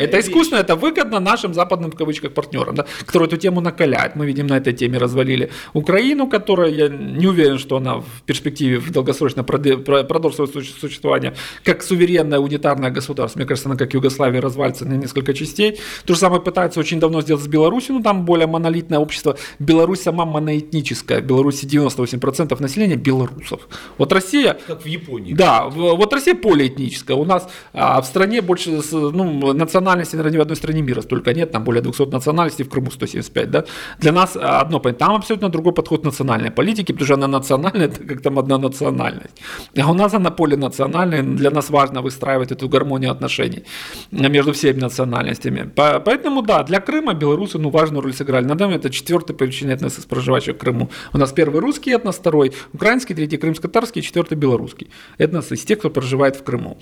Это 0.04 0.18
вещь. 0.18 0.26
искусственно, 0.28 0.60
это 0.60 0.76
выгодно 0.76 1.20
нашим 1.20 1.54
западным 1.54 1.90
в 1.92 1.96
кавычках 1.96 2.34
партнерам, 2.34 2.76
да, 2.76 2.86
которые 3.06 3.28
эту 3.28 3.38
тему 3.38 3.62
накаляют. 3.62 4.16
Мы 4.16 4.27
видим 4.28 4.48
на 4.48 4.58
этой 4.58 4.74
теме 4.74 4.98
развалили 4.98 5.50
Украину, 5.74 6.28
которая, 6.28 6.70
я 6.72 6.88
не 6.90 7.28
уверен, 7.28 7.58
что 7.58 7.78
она 7.78 8.00
в 8.00 8.22
перспективе 8.26 8.78
в 8.80 8.92
долгосрочно 8.92 9.44
продолжит 9.44 10.36
свое 10.36 10.52
суще- 10.52 10.74
существование 10.80 11.34
как 11.64 11.84
суверенное 11.84 12.40
унитарное 12.40 12.92
государство. 12.92 13.40
Мне 13.40 13.48
кажется, 13.48 13.70
она 13.70 13.78
как 13.78 13.94
Югославия 13.94 14.42
развалится 14.42 14.86
на 14.86 14.94
несколько 14.94 15.34
частей. 15.34 15.80
То 16.06 16.14
же 16.14 16.20
самое 16.20 16.42
пытаются 16.42 16.80
очень 16.80 17.00
давно 17.00 17.22
сделать 17.22 17.44
с 17.44 17.48
Беларусью, 17.48 17.96
но 17.96 18.02
там 18.04 18.26
более 18.26 18.48
монолитное 18.48 19.00
общество. 19.00 19.38
Беларусь 19.60 20.02
сама 20.02 20.26
моноэтническая. 20.26 21.22
В 21.22 21.26
Беларуси 21.26 21.66
98% 21.66 22.62
населения 22.62 22.96
белорусов. 22.96 23.68
Вот 23.98 24.12
Россия 24.12 24.58
Как 24.68 24.84
в 24.84 24.86
Японии. 24.86 25.34
да, 25.34 25.66
вот 25.68 26.14
Россия 26.14 26.36
полиэтническая. 26.36 27.18
У 27.18 27.26
нас 27.26 27.50
а, 27.74 28.02
в 28.02 28.06
стране 28.06 28.42
больше 28.42 28.82
ну, 28.92 29.54
национальностей, 29.54 30.18
наверное, 30.18 30.36
ни 30.36 30.38
в 30.40 30.42
одной 30.42 30.56
стране 30.56 30.82
мира 30.82 31.02
столько 31.02 31.34
нет, 31.34 31.52
там 31.52 31.64
более 31.64 31.82
200 31.82 32.04
национальностей, 32.12 32.66
в 32.66 32.70
Крыму 32.70 32.92
175, 32.92 33.52
да. 33.52 33.66
Для 34.00 34.12
нас 34.18 34.36
а, 34.36 34.62
одно 34.62 34.80
там 34.80 35.16
абсолютно 35.16 35.50
другой 35.50 35.74
подход 35.74 36.06
национальной 36.06 36.52
политике, 36.52 36.94
потому 36.94 37.06
что 37.06 37.14
она 37.16 37.28
национальная, 37.28 37.86
это 37.92 38.04
как 38.04 38.22
там 38.22 38.38
одна 38.40 38.58
национальность. 38.58 39.42
А 39.78 39.92
у 39.92 39.94
нас 39.94 40.14
она 40.14 40.30
полинациональная, 40.32 41.24
для 41.24 41.52
нас 41.52 41.70
важно 41.70 42.02
выстраивать 42.02 42.52
эту 42.52 42.70
гармонию 42.70 43.12
отношений 43.12 43.64
между 44.12 44.52
всеми 44.52 44.80
национальностями. 44.80 45.70
По- 45.76 46.00
Поэтому, 46.00 46.42
да, 46.42 46.64
для 46.64 46.80
Крыма 46.80 47.14
белорусы, 47.14 47.60
ну, 47.60 47.70
важную 47.70 48.02
роль 48.04 48.14
сыграли. 48.14 48.44
На 48.46 48.56
данный 48.56 48.66
момент 48.68 48.86
это 48.86 48.94
четвертый 48.94 49.34
по 49.36 49.44
величине 49.44 49.74
этнос 49.74 50.00
из 50.00 50.06
проживающих 50.06 50.56
в 50.56 50.58
Крыму. 50.58 50.90
У 51.14 51.18
нас 51.18 51.32
первый 51.32 51.62
русский 51.62 51.92
этнос, 51.92 52.16
второй 52.16 52.52
украинский, 52.74 53.16
третий 53.16 53.38
крымско-татарский, 53.38 54.02
четвертый 54.02 54.38
белорусский. 54.38 54.88
Этнос 55.20 55.52
из 55.52 55.64
тех, 55.66 55.80
кто 55.80 55.90
проживает 55.90 56.36
в 56.36 56.44
Крыму. 56.44 56.78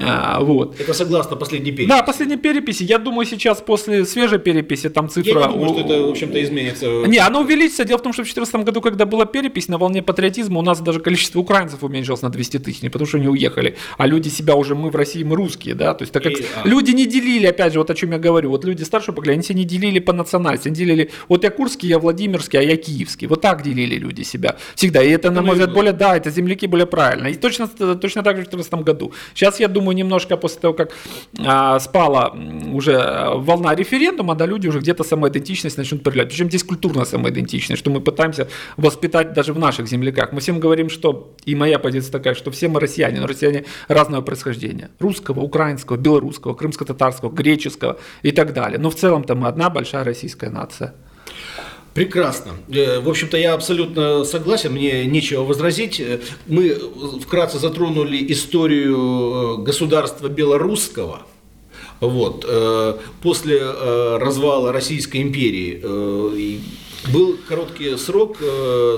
А, 0.00 0.40
вот. 0.40 0.80
Это 0.80 0.92
согласно 0.94 1.36
последней 1.36 1.70
переписи. 1.72 1.88
Да, 1.88 2.02
последней 2.02 2.36
переписи. 2.36 2.82
Я 2.84 2.98
думаю, 2.98 3.26
сейчас 3.26 3.60
после 3.60 4.04
свежей 4.04 4.38
переписи 4.38 4.88
там 4.88 5.04
Я 5.06 5.10
цифра... 5.10 5.40
не 5.48 5.48
думаю, 5.54 5.70
у- 5.70 5.74
что 5.74 5.80
это, 5.80 6.02
в 6.02 6.10
общем-то, 6.10 6.38
изменится. 6.74 7.10
не, 7.10 7.18
оно 7.18 7.40
увеличится. 7.40 7.84
Дело 7.84 7.98
в 7.98 8.02
том, 8.02 8.12
что 8.12 8.22
в 8.22 8.26
2014 8.26 8.66
году, 8.66 8.80
когда 8.80 9.06
была 9.06 9.26
перепись, 9.26 9.68
на 9.68 9.78
волне 9.78 10.02
патриотизма 10.02 10.58
у 10.58 10.62
нас 10.62 10.80
даже 10.80 11.00
количество 11.00 11.38
украинцев 11.38 11.82
уменьшилось 11.82 12.22
на 12.22 12.30
200 12.30 12.58
тысяч, 12.58 12.82
не 12.82 12.88
потому 12.88 13.06
что 13.06 13.18
они 13.18 13.28
уехали, 13.28 13.76
а 13.98 14.06
люди 14.06 14.28
себя 14.28 14.54
уже, 14.54 14.74
мы 14.74 14.90
в 14.90 14.96
России, 14.96 15.22
мы 15.22 15.36
русские, 15.36 15.74
да, 15.74 15.94
то 15.94 16.02
есть 16.02 16.12
так 16.12 16.22
как 16.22 16.32
И, 16.32 16.44
а. 16.56 16.66
люди 16.66 16.92
не 16.92 17.06
делили, 17.06 17.46
опять 17.46 17.72
же, 17.72 17.78
вот 17.78 17.90
о 17.90 17.94
чем 17.94 18.12
я 18.12 18.18
говорю, 18.18 18.50
вот 18.50 18.64
люди 18.64 18.82
старшего 18.82 19.14
поколения, 19.14 19.38
они 19.38 19.44
себя 19.44 19.58
не 19.58 19.64
делили 19.64 19.98
по 19.98 20.12
национальности, 20.12 20.68
они 20.68 20.76
делили, 20.76 21.10
вот 21.28 21.44
я 21.44 21.50
курский, 21.50 21.88
я 21.88 21.98
Владимирский, 21.98 22.58
а 22.58 22.62
я 22.62 22.76
киевский, 22.76 23.26
вот 23.26 23.40
так 23.40 23.62
делили 23.62 23.96
люди 23.96 24.22
себя 24.22 24.56
всегда, 24.74 25.02
и 25.02 25.10
это, 25.10 25.30
на 25.30 25.42
мой 25.42 25.52
взгляд, 25.52 25.72
более, 25.72 25.92
да, 25.92 26.16
это 26.16 26.30
земляки 26.30 26.66
более 26.66 26.86
правильно, 26.86 27.28
и 27.28 27.34
точно, 27.34 27.68
точно 27.68 28.22
так 28.22 28.36
же 28.36 28.42
в 28.42 28.50
2014 28.50 28.74
году. 28.84 29.12
Сейчас, 29.34 29.60
я 29.60 29.68
думаю, 29.68 29.96
немножко 29.96 30.36
после 30.36 30.60
того, 30.60 30.74
как 30.74 30.92
а, 31.38 31.78
спала 31.78 32.36
уже 32.72 33.30
волна 33.34 33.74
референдума, 33.74 34.34
да, 34.34 34.46
люди 34.46 34.68
уже 34.68 34.80
где-то 34.80 35.04
самоидентичность 35.04 35.78
начнут 35.78 36.02
проявлять. 36.02 36.28
Причем 36.28 36.48
здесь 36.48 36.63
культурная 36.64 37.04
самоидентичность, 37.04 37.80
что 37.80 37.90
мы 37.90 38.00
пытаемся 38.00 38.48
воспитать 38.76 39.32
даже 39.32 39.52
в 39.52 39.58
наших 39.58 39.86
земляках. 39.88 40.32
Мы 40.32 40.40
всем 40.40 40.60
говорим, 40.60 40.88
что, 40.88 41.34
и 41.44 41.54
моя 41.54 41.78
позиция 41.78 42.12
такая, 42.12 42.34
что 42.34 42.50
все 42.50 42.68
мы 42.68 42.80
россияне, 42.80 43.20
но 43.20 43.26
россияне 43.26 43.64
разного 43.88 44.22
происхождения. 44.22 44.90
Русского, 44.98 45.40
украинского, 45.40 45.96
белорусского, 45.96 46.54
крымско-татарского, 46.54 47.30
греческого 47.30 47.98
и 48.22 48.30
так 48.30 48.52
далее. 48.52 48.78
Но 48.78 48.90
в 48.90 48.94
целом-то 48.94 49.34
мы 49.34 49.48
одна 49.48 49.70
большая 49.70 50.04
российская 50.04 50.50
нация. 50.50 50.94
Прекрасно. 51.94 52.52
Э, 52.68 52.98
В 52.98 53.08
общем-то, 53.08 53.36
я 53.36 53.54
абсолютно 53.54 54.24
согласен, 54.24 54.72
мне 54.72 55.06
нечего 55.06 55.44
возразить. 55.44 56.00
Э, 56.00 56.18
Мы 56.46 56.76
вкратце 57.22 57.58
затронули 57.58 58.32
историю 58.32 59.60
э, 59.60 59.62
государства 59.62 60.28
белорусского. 60.28 61.22
Вот. 62.08 62.44
э, 62.46 62.94
После 63.22 63.58
э, 63.60 64.18
развала 64.18 64.72
Российской 64.72 65.22
империи 65.22 65.80
э, 65.82 66.58
был 67.12 67.36
короткий 67.48 67.96
срок 67.96 68.38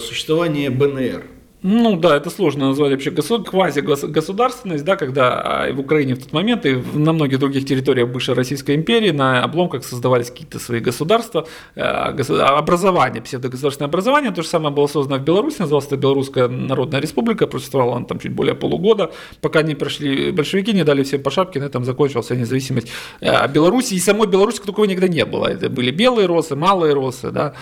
существования 0.01 0.71
БНР. 0.71 1.25
Ну 1.69 1.97
да, 1.97 2.17
это 2.17 2.31
сложно 2.31 2.69
назвать 2.69 2.93
вообще 2.93 3.11
госу- 3.11 3.43
квази-государственность, 3.43 4.85
да, 4.85 4.95
когда 4.95 5.65
а, 5.65 5.73
в 5.73 5.81
Украине 5.81 6.15
в 6.15 6.23
тот 6.23 6.33
момент 6.33 6.65
и 6.65 6.81
на 6.95 7.13
многих 7.13 7.41
других 7.41 7.67
территориях 7.67 8.09
бывшей 8.09 8.37
Российской 8.37 8.77
империи 8.77 9.11
на 9.11 9.43
обломках 9.43 9.85
создавались 9.85 10.31
какие-то 10.31 10.61
свои 10.61 10.79
государства, 10.79 11.49
э, 11.75 11.81
а, 11.81 12.59
образование, 12.59 13.21
псевдогосударственное 13.21 13.89
образование, 13.89 14.31
то 14.31 14.43
же 14.43 14.49
самое 14.49 14.73
было 14.73 14.87
создано 14.87 15.21
в 15.21 15.25
Беларуси, 15.25 15.57
называлось 15.59 15.87
это 15.87 15.97
Белорусская 15.97 16.47
Народная 16.47 17.01
Республика, 17.01 17.49
просуществовала 17.49 17.97
она 17.97 18.07
там 18.07 18.21
чуть 18.21 18.33
более 18.33 18.55
полугода, 18.55 19.11
пока 19.41 19.63
не 19.63 19.75
прошли 19.75 20.31
большевики, 20.31 20.73
не 20.73 20.85
дали 20.85 21.03
всем 21.03 21.21
по 21.21 21.33
шапке, 21.33 21.59
на 21.59 21.65
этом 21.65 21.85
закончилась 21.85 22.31
независимость 22.31 22.93
э, 23.21 23.49
Беларуси, 23.49 23.95
и 23.95 23.99
самой 23.99 24.29
Беларуси 24.29 24.61
такого 24.65 24.85
никогда 24.85 25.09
не 25.09 25.25
было, 25.25 25.49
это 25.49 25.69
были 25.69 25.91
белые 25.91 26.27
росы, 26.27 26.55
малые 26.55 26.95
росы, 26.95 27.33
да, 27.33 27.55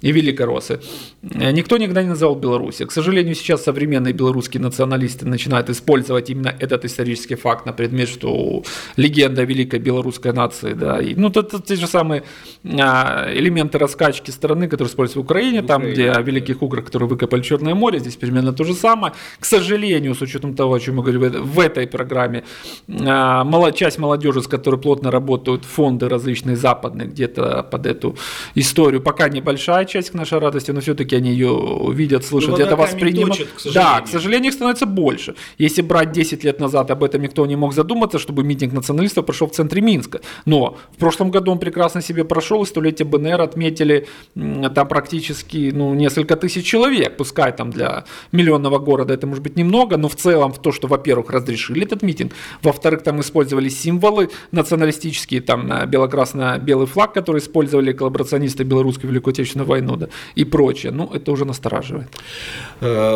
и 0.00 0.12
великоросы. 0.12 0.80
Э, 1.22 1.50
Никто 1.52 1.76
никогда 1.76 2.02
не 2.02 2.08
называл 2.08 2.36
Беларуси. 2.36 2.86
К 2.86 2.92
сожалению, 2.92 3.34
сейчас 3.34 3.49
современные 3.56 4.12
белорусские 4.12 4.62
националисты 4.62 5.26
начинают 5.26 5.70
использовать 5.70 6.30
именно 6.30 6.54
этот 6.58 6.84
исторический 6.84 7.36
факт 7.36 7.66
на 7.66 7.72
предмет, 7.72 8.08
что 8.08 8.62
легенда 8.96 9.44
великой 9.44 9.80
белорусской 9.80 10.32
нации, 10.32 10.74
да, 10.74 11.00
и, 11.00 11.14
ну, 11.14 11.28
это, 11.28 11.40
это 11.40 11.60
те 11.62 11.76
же 11.76 11.86
самые 11.86 12.22
а, 12.64 13.28
элементы 13.32 13.78
раскачки 13.78 14.30
страны, 14.30 14.68
которые 14.68 14.90
используются 14.90 15.18
в 15.20 15.22
Украине, 15.22 15.62
там, 15.62 15.82
где 15.82 16.10
о 16.10 16.20
великих 16.22 16.62
уграх, 16.62 16.84
которые 16.84 17.08
выкопали 17.08 17.42
Черное 17.42 17.74
море, 17.74 17.98
здесь 17.98 18.16
примерно 18.16 18.52
то 18.52 18.64
же 18.64 18.74
самое. 18.74 19.12
К 19.38 19.44
сожалению, 19.44 20.14
с 20.14 20.22
учетом 20.22 20.54
того, 20.54 20.74
о 20.74 20.80
чем 20.80 20.96
мы 20.96 21.02
говорим 21.02 21.42
в 21.42 21.58
этой- 21.60 21.86
в 21.86 21.90
программе, 21.90 22.44
а, 22.88 23.44
часть 23.72 23.98
молодежи, 23.98 24.42
с 24.42 24.46
которой 24.46 24.80
плотно 24.80 25.10
работают 25.10 25.64
фонды 25.64 26.08
различные 26.08 26.56
западные, 26.56 27.08
где-то 27.08 27.62
под 27.70 27.86
эту 27.86 28.16
историю, 28.54 29.00
пока 29.00 29.28
небольшая 29.28 29.84
часть 29.84 30.10
к 30.10 30.14
нашей 30.14 30.38
радости, 30.38 30.70
но 30.72 30.80
все-таки 30.80 31.16
они 31.16 31.30
ее 31.30 31.90
видят, 31.92 32.24
слышат, 32.24 32.50
Ну, 32.50 32.56
где-то 32.56 32.74
она 32.74 32.86
камень 32.86 32.94
воспринимают. 32.94 33.29
Точит, 33.30 33.48
к 33.54 33.60
сожалению. 33.60 33.92
Да, 33.94 34.00
к 34.00 34.08
сожалению, 34.08 34.48
их 34.48 34.54
становится 34.54 34.86
больше. 34.86 35.34
Если 35.58 35.82
брать 35.82 36.12
10 36.12 36.44
лет 36.44 36.60
назад, 36.60 36.90
об 36.90 37.02
этом 37.02 37.22
никто 37.22 37.46
не 37.46 37.56
мог 37.56 37.74
задуматься, 37.74 38.18
чтобы 38.18 38.44
митинг 38.44 38.72
националистов 38.72 39.26
прошел 39.26 39.48
в 39.48 39.52
центре 39.52 39.80
Минска. 39.82 40.20
Но 40.46 40.76
в 40.92 40.96
прошлом 40.96 41.30
году 41.30 41.52
он 41.52 41.58
прекрасно 41.58 42.02
себе 42.02 42.24
прошел, 42.24 42.62
и 42.62 42.66
столетие 42.66 43.06
БНР 43.06 43.40
отметили 43.40 44.06
там 44.34 44.88
практически 44.88 45.72
ну, 45.74 45.94
несколько 45.94 46.36
тысяч 46.36 46.64
человек. 46.64 47.16
Пускай 47.16 47.52
там 47.52 47.70
для 47.70 48.04
миллионного 48.32 48.78
города 48.78 49.14
это 49.14 49.26
может 49.26 49.42
быть 49.42 49.56
немного, 49.56 49.96
но 49.96 50.08
в 50.08 50.16
целом 50.16 50.52
в 50.52 50.58
то, 50.58 50.72
что, 50.72 50.88
во-первых, 50.88 51.30
разрешили 51.30 51.84
этот 51.84 52.02
митинг, 52.02 52.32
во-вторых, 52.62 53.02
там 53.02 53.20
использовали 53.20 53.68
символы 53.68 54.30
националистические, 54.52 55.40
там 55.40 55.70
э, 55.72 55.86
бело-красно-белый 55.86 56.86
флаг, 56.86 57.12
который 57.12 57.38
использовали 57.38 57.92
коллаборационисты 57.92 58.64
белорусской 58.64 59.10
Великую 59.10 59.32
Отечественную 59.32 59.68
войну, 59.68 59.96
да, 59.96 60.08
и 60.34 60.44
прочее. 60.44 60.92
Ну, 60.92 61.10
это 61.14 61.32
уже 61.32 61.44
настораживает. 61.44 62.08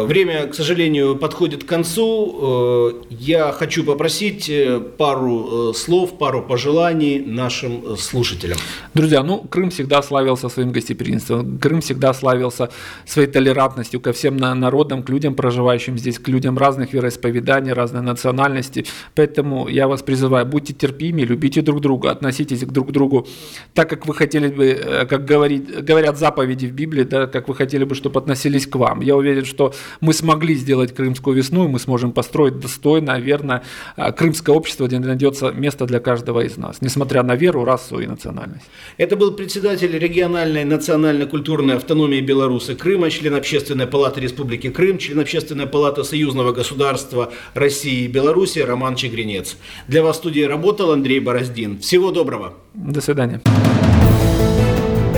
Время, 0.07 0.47
к 0.47 0.55
сожалению, 0.55 1.17
подходит 1.17 1.65
к 1.65 1.67
концу. 1.67 2.93
Э, 3.11 3.15
Я 3.21 3.53
хочу 3.53 3.85
попросить 3.85 4.49
э, 4.49 4.81
пару 4.81 5.71
э, 5.71 5.75
слов, 5.75 6.19
пару 6.19 6.43
пожеланий 6.43 7.19
нашим 7.21 7.97
слушателям. 7.97 8.59
Друзья, 8.95 9.23
ну, 9.23 9.39
Крым 9.51 9.71
всегда 9.71 10.03
славился 10.03 10.49
своим 10.49 10.73
гостеприимством, 10.73 11.59
Крым 11.59 11.81
всегда 11.81 12.15
славился 12.15 12.69
своей 13.07 13.29
толерантностью 13.29 14.01
ко 14.01 14.13
всем 14.13 14.37
на- 14.37 14.55
народам, 14.55 15.03
к 15.03 15.09
людям, 15.11 15.35
проживающим 15.35 15.99
здесь, 15.99 16.19
к 16.19 16.29
людям 16.29 16.59
разных 16.59 16.93
вероисповеданий, 16.93 17.73
разной 17.73 18.03
национальности. 18.03 18.85
Поэтому 19.15 19.69
я 19.69 19.87
вас 19.89 20.03
призываю, 20.03 20.47
будьте 20.47 20.73
терпимы, 20.73 21.21
любите 21.21 21.63
друг 21.63 21.81
друга, 21.81 22.11
относитесь 22.11 22.61
к 22.61 22.71
друг 22.73 22.93
другу 22.93 23.27
так, 23.75 23.89
как 23.91 24.07
вы 24.07 24.15
хотели 24.15 24.49
бы, 24.49 25.07
как 25.09 25.25
говорит, 25.25 25.85
говорят 25.85 26.19
заповеди 26.19 26.67
в 26.67 26.73
Библии, 26.73 27.05
да, 27.05 27.27
как 27.27 27.49
вы 27.49 27.55
хотели 27.55 27.85
бы, 27.85 27.95
чтобы 27.95 28.21
относились 28.21 28.67
к 28.67 28.77
вам. 28.77 29.01
Я 29.01 29.17
уверен, 29.17 29.45
что 29.45 29.73
мы 30.01 30.13
смогли 30.13 30.55
сделать 30.55 30.95
Крымскую 30.95 31.37
весну, 31.37 31.65
и 31.65 31.69
мы 31.69 31.79
сможем 31.79 32.13
построить 32.13 32.59
достойно, 32.59 33.19
верно, 33.19 33.63
э, 33.97 34.13
крымское 34.13 34.55
общество, 34.55 34.87
где 34.87 34.99
найдется 34.99 35.51
место 35.51 35.87
для 35.87 36.01
каждого 36.01 36.41
из 36.41 36.57
нас, 36.57 36.79
несмотря 36.81 37.23
на 37.23 37.37
веру, 37.37 37.65
расу 37.65 38.01
и 38.01 38.07
национальность. 38.07 38.67
Это 38.97 39.17
был 39.17 39.33
председатель 39.33 39.97
региональной 39.99 40.65
национально-культурной 40.65 41.77
автономии 41.77 42.21
Беларуси 42.21 42.75
Крыма, 42.75 43.11
член 43.11 43.35
Общественной 43.35 43.87
палаты 43.87 44.21
Республики 44.21 44.71
Крым, 44.71 44.99
член 44.99 45.21
Общественной 45.21 45.67
палаты 45.67 46.05
Союзного 46.05 46.53
государства 46.53 47.33
России 47.55 48.05
и 48.05 48.09
Беларуси 48.09 48.61
Роман 48.61 48.97
Чегринец. 48.97 49.57
Для 49.89 50.03
вас 50.03 50.17
в 50.17 50.19
студии 50.21 50.43
работал 50.43 50.93
Андрей 50.93 51.21
Бороздин. 51.21 51.79
Всего 51.79 52.11
доброго! 52.11 52.55
До 52.75 53.01
свидания. 53.01 53.41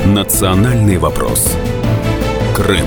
Национальный 0.07 0.99
вопрос. 0.99 1.57
Крым. 2.55 2.87